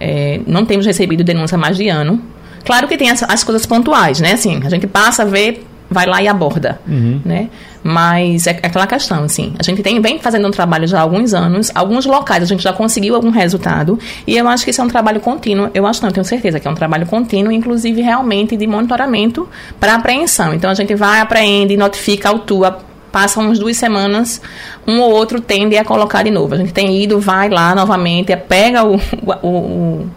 [0.01, 2.21] É, não temos recebido denúncia mais de ano.
[2.65, 4.33] Claro que tem as, as coisas pontuais, né?
[4.33, 7.21] Assim, a gente passa a ver vai lá e aborda, uhum.
[7.25, 7.49] né?
[7.83, 11.03] Mas é, é aquela questão, assim, a gente tem, vem fazendo um trabalho já há
[11.03, 14.81] alguns anos, alguns locais a gente já conseguiu algum resultado, e eu acho que isso
[14.81, 17.53] é um trabalho contínuo, eu acho não, eu tenho certeza que é um trabalho contínuo,
[17.53, 20.55] inclusive realmente de monitoramento para apreensão.
[20.55, 22.79] Então a gente vai, apreende, notifica, autua,
[23.13, 24.41] passa uns duas semanas,
[24.87, 26.55] um ou outro tende a colocar de novo.
[26.55, 28.97] A gente tem ido, vai lá novamente, pega o,
[29.43, 30.11] o, o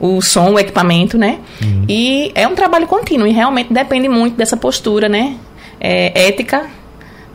[0.00, 1.38] o som, o equipamento, né?
[1.62, 1.84] Uhum.
[1.86, 5.36] E é um trabalho contínuo e realmente depende muito dessa postura, né?
[5.78, 6.66] É, ética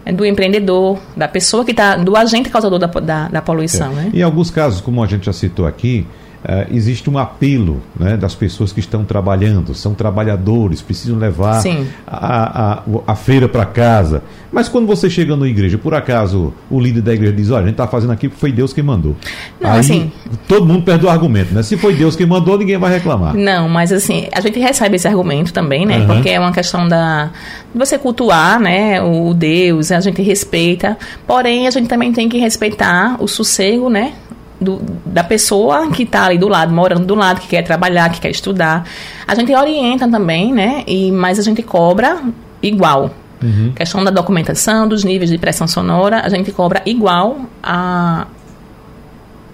[0.04, 3.96] é, do empreendedor, da pessoa que está, do agente causador da, da, da poluição, é.
[3.96, 4.12] né?
[4.14, 6.08] Em alguns casos, como a gente já citou aqui,
[6.46, 11.64] Uh, existe um apelo né, das pessoas que estão trabalhando, são trabalhadores, precisam levar
[12.06, 14.22] a, a, a, feira para casa.
[14.52, 17.64] Mas quando você chega na igreja, por acaso o líder da igreja diz: Olha, a
[17.64, 19.16] gente está fazendo aqui porque foi Deus quem mandou.
[19.60, 20.12] Não, Aí assim,
[20.48, 21.64] todo mundo perde o argumento, né?
[21.64, 23.34] Se foi Deus quem mandou, ninguém vai reclamar.
[23.34, 25.98] Não, mas assim, a gente recebe esse argumento também, né?
[25.98, 26.06] Uhum.
[26.06, 27.32] Porque é uma questão da.
[27.74, 29.02] você cultuar, né?
[29.02, 30.96] O Deus, a gente respeita.
[31.26, 34.14] Porém, a gente também tem que respeitar o sossego, né?
[34.60, 38.22] Do, da pessoa que está ali do lado, morando do lado, que quer trabalhar, que
[38.22, 38.88] quer estudar.
[39.28, 40.84] A gente orienta também, né?
[40.88, 42.22] E, mas a gente cobra
[42.62, 43.12] igual.
[43.42, 43.74] Uhum.
[43.74, 48.28] Questão da documentação, dos níveis de pressão sonora, a gente cobra igual a,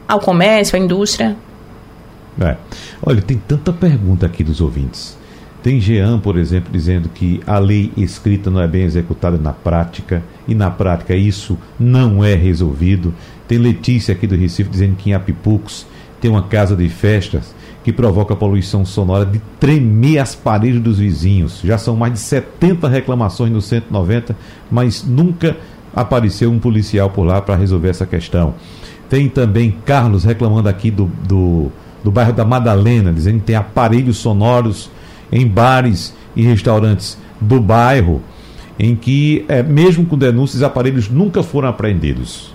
[0.07, 1.35] ao comércio, à indústria.
[2.39, 2.55] É.
[3.03, 5.17] Olha, tem tanta pergunta aqui dos ouvintes.
[5.63, 10.23] Tem Jean, por exemplo, dizendo que a lei escrita não é bem executada na prática,
[10.47, 13.13] e na prática isso não é resolvido.
[13.47, 15.85] Tem Letícia aqui do Recife dizendo que em Apipucos
[16.19, 17.53] tem uma casa de festas
[17.83, 21.61] que provoca poluição sonora de tremer as paredes dos vizinhos.
[21.63, 24.35] Já são mais de 70 reclamações no 190,
[24.71, 25.57] mas nunca
[25.95, 28.55] apareceu um policial por lá para resolver essa questão.
[29.09, 31.71] Tem também Carlos reclamando aqui do, do,
[32.03, 34.89] do bairro da Madalena, dizendo que tem aparelhos sonoros
[35.31, 38.21] em bares e restaurantes do bairro,
[38.77, 42.53] em que, é, mesmo com denúncias, aparelhos nunca foram apreendidos.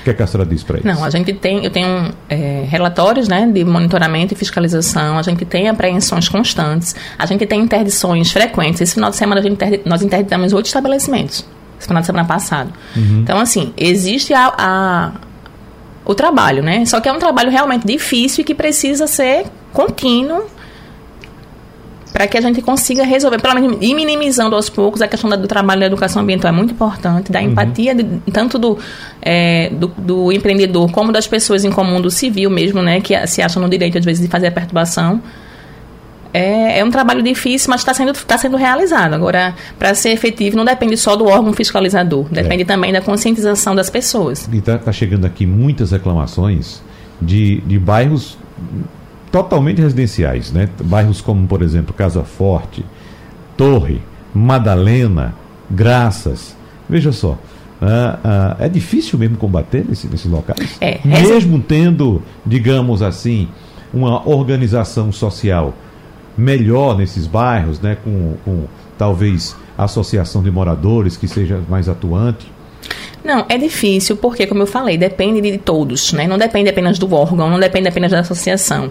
[0.00, 0.86] O que, é que a senhora diz para isso?
[0.86, 5.44] Não, a gente tem, eu tenho é, relatórios né, de monitoramento e fiscalização, a gente
[5.44, 8.80] tem apreensões constantes, a gente tem interdições frequentes.
[8.80, 11.44] Esse final de semana interdi, nós interditamos oito estabelecimentos,
[11.78, 12.72] esse final de semana passado.
[12.96, 13.20] Uhum.
[13.20, 15.12] Então, assim, existe a, a,
[16.04, 16.84] o trabalho, né?
[16.86, 20.44] Só que é um trabalho realmente difícil e que precisa ser contínuo
[22.12, 25.46] para que a gente consiga resolver, pelo menos ir minimizando aos poucos a questão do
[25.46, 27.50] trabalho da educação ambiental é muito importante, da uhum.
[27.50, 28.78] empatia de, tanto do,
[29.20, 33.42] é, do, do, empreendedor como das pessoas em comum, do civil mesmo, né, que se
[33.42, 35.22] acham no direito às vezes de fazer a perturbação.
[36.32, 39.14] É, é um trabalho difícil, mas está sendo, tá sendo realizado.
[39.14, 42.66] Agora, para ser efetivo, não depende só do órgão fiscalizador, depende é.
[42.66, 44.48] também da conscientização das pessoas.
[44.52, 46.82] E está tá chegando aqui muitas reclamações
[47.20, 48.36] de, de bairros
[49.30, 50.68] totalmente residenciais, né?
[50.84, 52.84] Bairros como, por exemplo, Casa Forte,
[53.56, 54.00] Torre,
[54.34, 55.34] Madalena,
[55.70, 56.56] Graças.
[56.88, 57.38] Veja só,
[57.82, 60.76] ah, ah, é difícil mesmo combater nesse, nesses locais?
[60.80, 63.48] É, mesmo tendo, digamos assim,
[63.92, 65.74] uma organização social
[66.36, 67.96] melhor nesses bairros, né?
[68.02, 68.64] Com, com
[68.96, 72.50] talvez associação de moradores que seja mais atuante.
[73.24, 76.26] Não, é difícil porque, como eu falei, depende de todos, né?
[76.26, 78.90] Não depende apenas do órgão, não depende apenas da associação.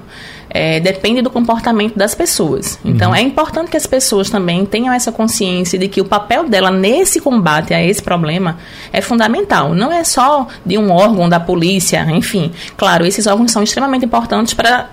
[0.50, 2.80] É, depende do comportamento das pessoas.
[2.84, 3.16] Então, uhum.
[3.16, 7.20] é importante que as pessoas também tenham essa consciência de que o papel dela nesse
[7.20, 8.58] combate a esse problema
[8.94, 9.74] é fundamental.
[9.74, 12.52] Não é só de um órgão, da polícia, enfim.
[12.78, 14.90] Claro, esses órgãos são extremamente importantes para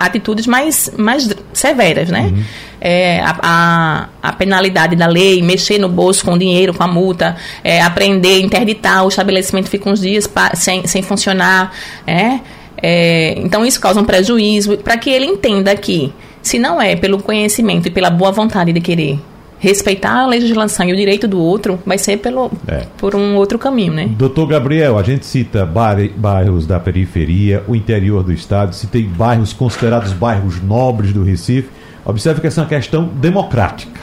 [0.00, 2.32] atitudes mais, mais severas, né?
[2.34, 6.82] Uhum é, a, a, a, penalidade da lei, mexer no bolso com o dinheiro, com
[6.82, 11.72] a multa, é, aprender, interditar, o estabelecimento fica uns dias sem, sem funcionar.
[12.06, 12.40] É,
[12.80, 16.12] é, então isso causa um prejuízo para que ele entenda que,
[16.42, 19.18] se não é pelo conhecimento e pela boa vontade de querer
[19.58, 22.84] respeitar a legislação e o direito do outro, vai ser pelo, é.
[22.96, 24.08] por um outro caminho, né?
[24.16, 30.12] Doutor Gabriel, a gente cita bairros da periferia, o interior do estado, citei bairros considerados
[30.12, 31.68] bairros nobres do Recife,
[32.08, 34.00] Observe que essa é uma questão democrática.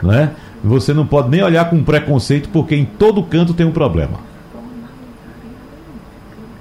[0.00, 0.30] Né?
[0.62, 4.28] Você não pode nem olhar com preconceito, porque em todo canto tem um problema.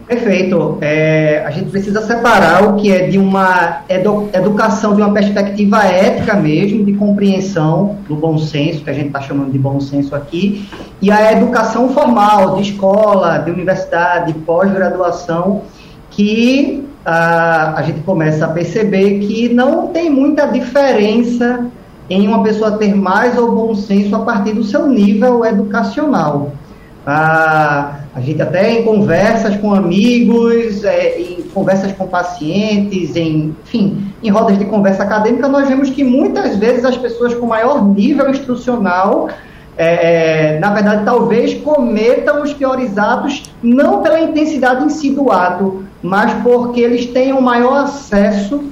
[0.08, 0.80] Perfeito.
[0.82, 5.84] É, a gente precisa separar o que é de uma edu educação de uma perspectiva
[5.84, 10.16] ética mesmo, de compreensão do bom senso, que a gente está chamando de bom senso
[10.16, 10.68] aqui,
[11.02, 15.64] e a educação formal, de escola, de universidade, pós-graduação,
[16.10, 21.66] que a, a gente começa a perceber que não tem muita diferença
[22.10, 26.52] em uma pessoa ter mais ou bom senso a partir do seu nível educacional.
[27.06, 34.30] a gente até em conversas com amigos, é, em conversas com pacientes, em, enfim, em
[34.30, 39.30] rodas de conversa acadêmica, nós vemos que muitas vezes as pessoas com maior nível instrucional,
[39.78, 45.32] é, é na verdade, talvez cometam os piores atos, não pela intensidade em si do
[45.32, 48.64] ato, mas porque eles têm um maior acesso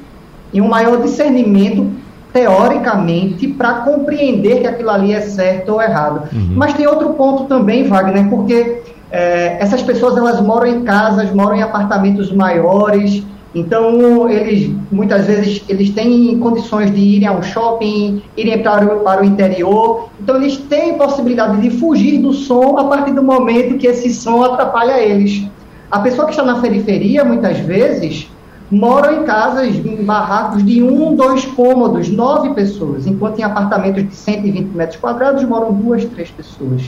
[0.51, 1.91] e um maior discernimento
[2.31, 6.23] teoricamente para compreender que aquilo ali é certo ou errado.
[6.33, 6.53] Uhum.
[6.55, 11.55] Mas tem outro ponto também, Wagner, porque é, essas pessoas elas moram em casas, moram
[11.55, 13.23] em apartamentos maiores,
[13.55, 19.21] então eles muitas vezes eles têm condições de irem ao shopping, irem para o, para
[19.21, 23.87] o interior, então eles têm possibilidade de fugir do som a partir do momento que
[23.87, 25.47] esse som atrapalha eles.
[25.89, 28.27] A pessoa que está na periferia, muitas vezes,
[28.69, 34.13] mora em casas, em barracos de um, dois cômodos, nove pessoas, enquanto em apartamentos de
[34.13, 36.83] 120 metros quadrados moram duas, três pessoas.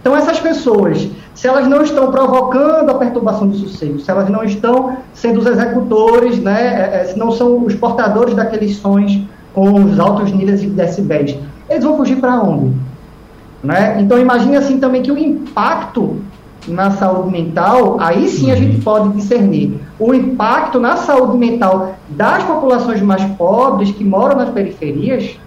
[0.00, 4.44] Então, essas pessoas, se elas não estão provocando a perturbação do sossego, se elas não
[4.44, 9.20] estão sendo os executores, né, é, é, se não são os portadores daqueles sons
[9.54, 11.36] com os altos níveis de decibéis,
[11.68, 12.76] eles vão fugir para onde?
[13.62, 14.00] Né?
[14.00, 16.20] Então, imagine assim também que o impacto
[16.66, 18.82] na saúde mental, aí sim a gente uhum.
[18.82, 25.38] pode discernir o impacto na saúde mental das populações mais pobres que moram nas periferias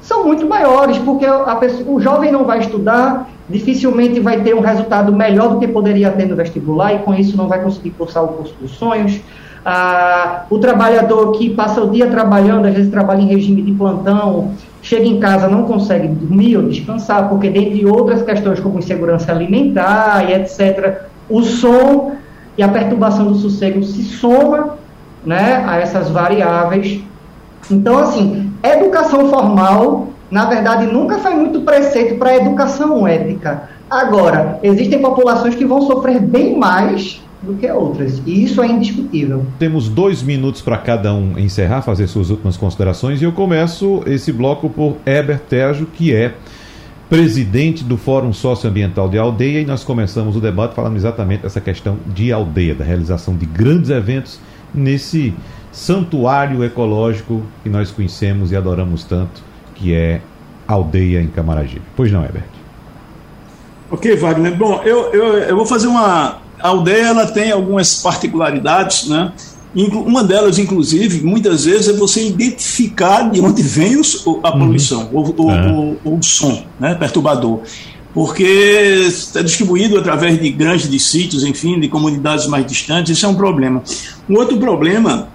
[0.00, 1.26] são muito maiores, porque
[1.60, 6.10] pessoa, o jovem não vai estudar, dificilmente vai ter um resultado melhor do que poderia
[6.10, 9.20] ter no vestibular e com isso não vai conseguir cursar o curso dos sonhos.
[9.64, 14.52] Ah, o trabalhador que passa o dia trabalhando, às vezes trabalha em regime de plantão,
[14.80, 20.28] chega em casa não consegue dormir ou descansar, porque dentre outras questões como insegurança alimentar
[20.28, 22.12] e etc., o som
[22.56, 24.78] e a perturbação do sossego se soma
[25.24, 27.00] né, a essas variáveis.
[27.70, 33.70] Então, assim, educação formal, na verdade, nunca foi muito preceito para a educação ética.
[33.88, 38.20] Agora, existem populações que vão sofrer bem mais do que outras.
[38.26, 39.46] E isso é indiscutível.
[39.58, 43.22] Temos dois minutos para cada um encerrar, fazer suas últimas considerações.
[43.22, 46.34] E eu começo esse bloco por Heber Tejo, que é
[47.08, 49.60] presidente do Fórum Socioambiental de Aldeia.
[49.60, 53.88] E nós começamos o debate falando exatamente dessa questão de aldeia, da realização de grandes
[53.88, 54.40] eventos
[54.74, 55.32] nesse
[55.72, 59.42] santuário ecológico que nós conhecemos e adoramos tanto,
[59.78, 60.20] que é
[60.66, 61.82] Aldeia em Camaragibe.
[61.96, 62.44] Pois não, Herbert?
[63.90, 64.54] Ok, Wagner.
[64.54, 69.32] Bom, eu, eu, eu vou fazer uma, a aldeia ela tem algumas particularidades, né?
[69.74, 74.58] Uma delas, inclusive, muitas vezes é você identificar de onde vem a uhum.
[74.58, 75.34] poluição, uhum.
[75.36, 75.70] ou, é.
[76.04, 77.60] o, o som né, perturbador.
[78.12, 78.42] Porque
[79.06, 83.82] está distribuído através de grandes sítios, enfim, de comunidades mais distantes, isso é um problema.
[84.28, 85.28] Um outro problema,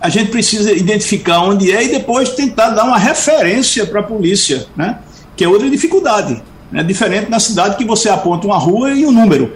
[0.00, 4.66] a gente precisa identificar onde é e depois tentar dar uma referência para a polícia,
[4.76, 4.98] né?
[5.36, 6.42] que é outra dificuldade.
[6.72, 9.52] É diferente na cidade que você aponta uma rua e um número.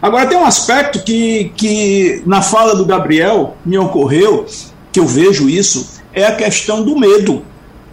[0.00, 4.46] Agora, tem um aspecto que, que na fala do Gabriel me ocorreu,
[4.92, 7.42] que eu vejo isso, é a questão do medo.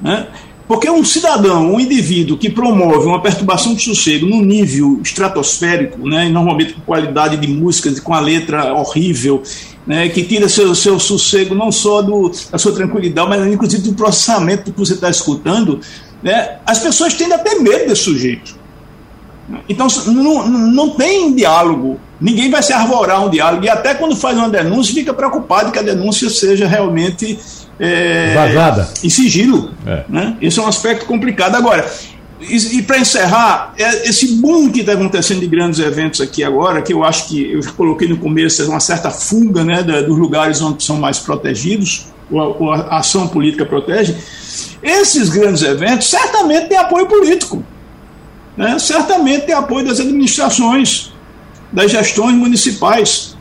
[0.01, 0.27] Né?
[0.67, 6.27] Porque um cidadão, um indivíduo que promove uma perturbação de sossego num nível estratosférico, né,
[6.27, 9.43] normalmente com qualidade de música, com a letra horrível,
[9.86, 13.93] né, que tira seu, seu sossego não só do, da sua tranquilidade, mas inclusive do
[13.93, 15.79] processamento que você está escutando,
[16.23, 18.55] né, as pessoas tendem a ter medo desse sujeito.
[19.69, 24.36] Então não, não tem diálogo, ninguém vai se arvorar um diálogo, e até quando faz
[24.36, 27.38] uma denúncia fica preocupado que a denúncia seja realmente
[27.79, 29.71] é, vazada em sigilo.
[29.86, 30.03] É.
[30.09, 30.38] Né?
[30.41, 31.55] Esse é um aspecto complicado.
[31.55, 31.88] Agora,
[32.49, 36.93] e, para encerrar, é, esse boom que está acontecendo de grandes eventos aqui agora, que
[36.93, 40.83] eu acho que eu coloquei no começo, é uma certa fuga né, dos lugares onde
[40.83, 44.15] são mais protegidos, ou a, a ação política protege,
[44.81, 47.63] esses grandes eventos certamente têm apoio político,
[48.57, 48.77] né?
[48.79, 51.11] certamente têm apoio das administrações,
[51.71, 53.34] das gestões municipais.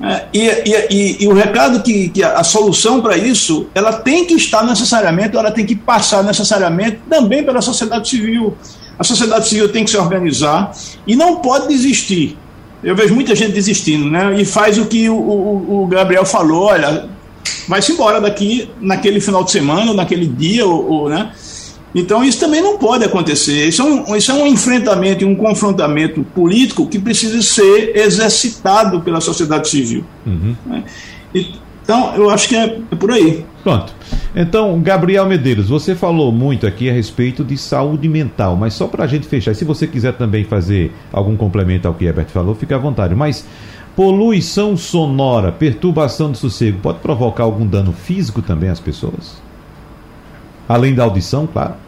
[0.00, 0.46] É, e,
[0.90, 4.64] e, e, o recado que, que a, a solução para isso, ela tem que estar
[4.64, 8.56] necessariamente, ela tem que passar necessariamente também pela sociedade civil.
[8.96, 10.72] A sociedade civil tem que se organizar
[11.06, 12.38] e não pode desistir.
[12.82, 14.40] Eu vejo muita gente desistindo, né?
[14.40, 17.08] E faz o que o, o, o Gabriel falou, olha,
[17.66, 21.32] vai-se embora daqui naquele final de semana, naquele dia, ou, ou né?
[21.98, 23.66] Então, isso também não pode acontecer.
[23.66, 29.00] Isso é um, isso é um enfrentamento e um confrontamento político que precisa ser exercitado
[29.00, 30.04] pela sociedade civil.
[30.24, 30.54] Uhum.
[30.64, 30.84] Né?
[31.34, 33.44] Então, eu acho que é, é por aí.
[33.64, 33.92] Pronto.
[34.36, 39.02] Então, Gabriel Medeiros, você falou muito aqui a respeito de saúde mental, mas só para
[39.04, 42.72] a gente fechar, se você quiser também fazer algum complemento ao que Herbert falou, fique
[42.72, 43.14] à vontade.
[43.14, 43.44] Mas
[43.96, 49.42] poluição sonora, perturbação do sossego, pode provocar algum dano físico também às pessoas?
[50.68, 51.87] Além da audição, claro.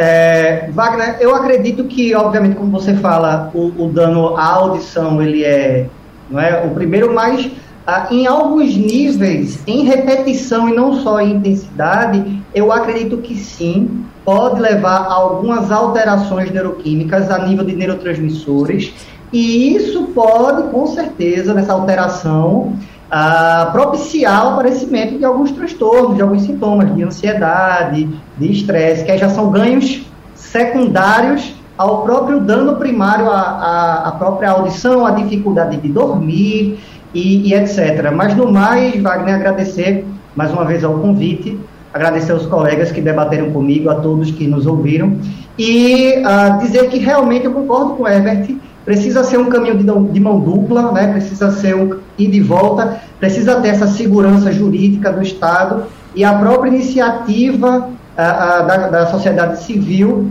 [0.00, 5.42] É, Wagner, eu acredito que, obviamente, como você fala, o, o dano à audição ele
[5.42, 5.88] é,
[6.30, 7.50] não é o primeiro, mas
[7.84, 14.04] ah, em alguns níveis, em repetição e não só em intensidade, eu acredito que sim,
[14.24, 18.94] pode levar a algumas alterações neuroquímicas a nível de neurotransmissores,
[19.32, 22.76] e isso pode, com certeza, nessa alteração,
[23.10, 29.16] a propiciar o aparecimento de alguns transtornos, de alguns sintomas de ansiedade, de estresse, que
[29.16, 30.02] já são ganhos
[30.34, 36.78] secundários ao próprio dano primário à, própria audição, à dificuldade de dormir
[37.14, 38.12] e, e, etc.
[38.14, 40.04] Mas no mais, Wagner, agradecer
[40.34, 41.58] mais uma vez ao convite,
[41.94, 45.16] agradecer aos colegas que debateram comigo, a todos que nos ouviram,
[45.58, 48.56] e uh, dizer que realmente eu concordo com o Herbert
[48.88, 51.12] precisa ser um caminho de, de mão dupla, né?
[51.12, 55.84] precisa ser um ir de volta, precisa ter essa segurança jurídica do Estado
[56.14, 60.30] e a própria iniciativa a, a, da, da sociedade civil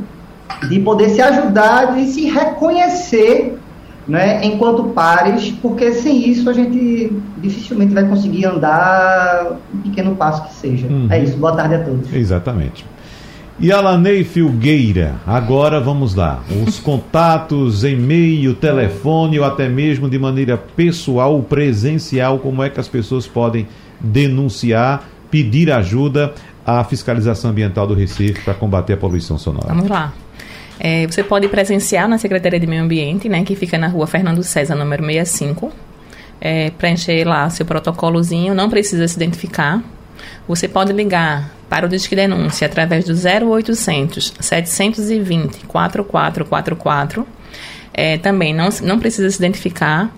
[0.68, 3.60] de poder se ajudar, de se reconhecer
[4.08, 10.48] né, enquanto pares, porque sem isso a gente dificilmente vai conseguir andar um pequeno passo
[10.48, 10.88] que seja.
[10.88, 11.08] Uhum.
[11.12, 11.38] É isso.
[11.38, 12.12] Boa tarde a todos.
[12.12, 12.88] Exatamente.
[13.60, 16.44] E Alanei Filgueira, agora vamos lá.
[16.64, 22.88] Os contatos, e-mail, telefone ou até mesmo de maneira pessoal, presencial, como é que as
[22.88, 23.68] pessoas podem
[24.00, 29.70] denunciar, pedir ajuda à fiscalização ambiental do Recife para combater a poluição sonora?
[29.70, 30.14] Vamos lá.
[30.80, 34.44] É, você pode presenciar na Secretaria de Meio Ambiente, né, que fica na rua Fernando
[34.44, 35.72] César, número 65.
[36.40, 39.82] É, preencher lá seu protocolozinho, não precisa se identificar.
[40.48, 47.28] Você pode ligar para o Disque Denúncia através do 0800 720 4444.
[47.94, 50.12] É, também não, não precisa se identificar.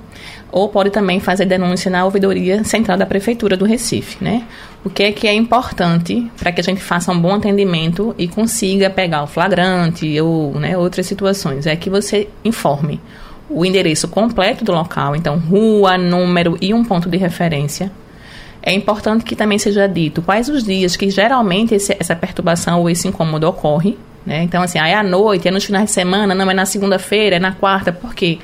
[0.52, 4.43] Ou pode também fazer denúncia na ouvidoria central da Prefeitura do Recife, né?
[4.84, 8.28] O que é que é importante para que a gente faça um bom atendimento e
[8.28, 11.68] consiga pegar o flagrante ou né, outras situações?
[11.68, 13.00] É que você informe
[13.47, 17.91] o endereço completo do local, então rua, número e um ponto de referência
[18.62, 22.89] é importante que também seja dito quais os dias que geralmente esse, essa perturbação ou
[22.89, 23.97] esse incômodo ocorre.
[24.26, 24.43] Né?
[24.43, 27.38] Então, assim, ah, é à noite, é nos finais de semana, não é na segunda-feira,
[27.38, 28.38] é na quarta, porque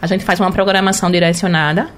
[0.00, 1.88] a gente faz uma programação direcionada,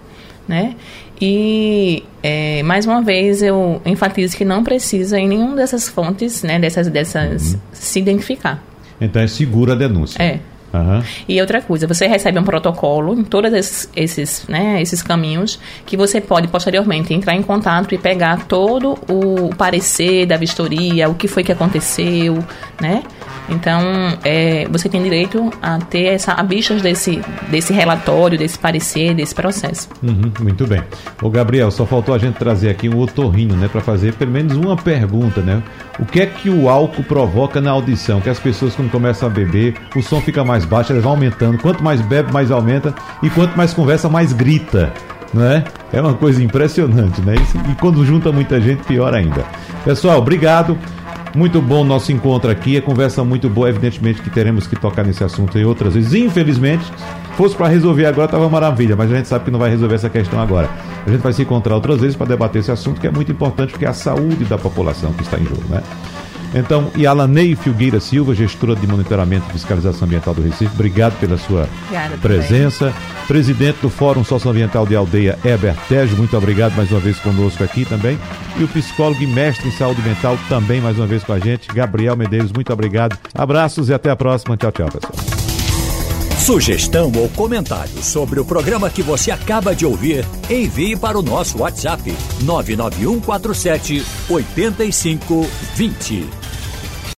[0.47, 0.77] né?
[1.21, 6.59] E, é, mais uma vez, eu enfatizo que não precisa em nenhuma dessas fontes, né,
[6.59, 7.61] dessas, dessas, uhum.
[7.73, 8.63] se identificar.
[9.01, 10.23] Então é segura a denúncia.
[10.23, 10.41] É.
[10.75, 11.03] Uhum.
[11.29, 15.97] E outra coisa, você recebe um protocolo em todos esses, esses, né, esses caminhos que
[15.97, 21.29] você pode posteriormente entrar em contato e pegar todo o parecer da vistoria, o que
[21.29, 22.45] foi que aconteceu,
[22.81, 23.05] né?
[23.49, 23.83] Então,
[24.25, 29.35] é, você tem direito a ter essa, a bichas desse, desse relatório, desse parecer, desse
[29.35, 29.89] processo.
[30.03, 30.83] Uhum, muito bem.
[31.23, 34.57] O Gabriel, só faltou a gente trazer aqui um otorrino, né, para fazer pelo menos
[34.57, 35.63] uma pergunta, né?
[35.99, 38.21] O que é que o álcool provoca na audição?
[38.21, 41.59] Que as pessoas quando começam a beber, o som fica mais baixo, elas vão aumentando.
[41.59, 44.93] Quanto mais bebe, mais aumenta, e quanto mais conversa, mais grita.
[45.33, 45.65] Né?
[45.93, 47.35] É uma coisa impressionante, né?
[47.69, 49.45] E quando junta muita gente, pior ainda.
[49.85, 50.79] Pessoal, obrigado.
[51.35, 55.25] Muito bom nosso encontro aqui, a conversa muito boa, evidentemente que teremos que tocar nesse
[55.25, 56.15] assunto em outras vezes.
[56.15, 56.85] Infelizmente,
[57.37, 60.09] fosse para resolver agora tava maravilha, mas a gente sabe que não vai resolver essa
[60.09, 60.71] questão agora.
[61.05, 63.71] A gente vai se encontrar outras vezes para debater esse assunto que é muito importante
[63.71, 65.83] porque é a saúde da população que está em jogo, né?
[66.55, 71.37] Então, e Alanei Filgueira Silva, gestora de monitoramento e fiscalização ambiental do Recife, obrigado pela
[71.37, 72.87] sua Obrigada, presença.
[72.87, 73.15] Também.
[73.27, 77.85] Presidente do Fórum Socioambiental de Aldeia, Heber Tejo, muito obrigado mais uma vez conosco aqui
[77.85, 78.19] também.
[78.57, 81.69] E o psicólogo e mestre em saúde mental também mais uma vez com a gente,
[81.69, 83.19] Gabriel Medeiros, muito obrigado.
[83.35, 84.57] Abraços e até a próxima.
[84.57, 85.13] Tchau, tchau, pessoal.
[86.39, 91.63] Sugestão ou comentário sobre o programa que você acaba de ouvir, envie para o nosso
[91.63, 96.44] WhatsApp 99147 8520.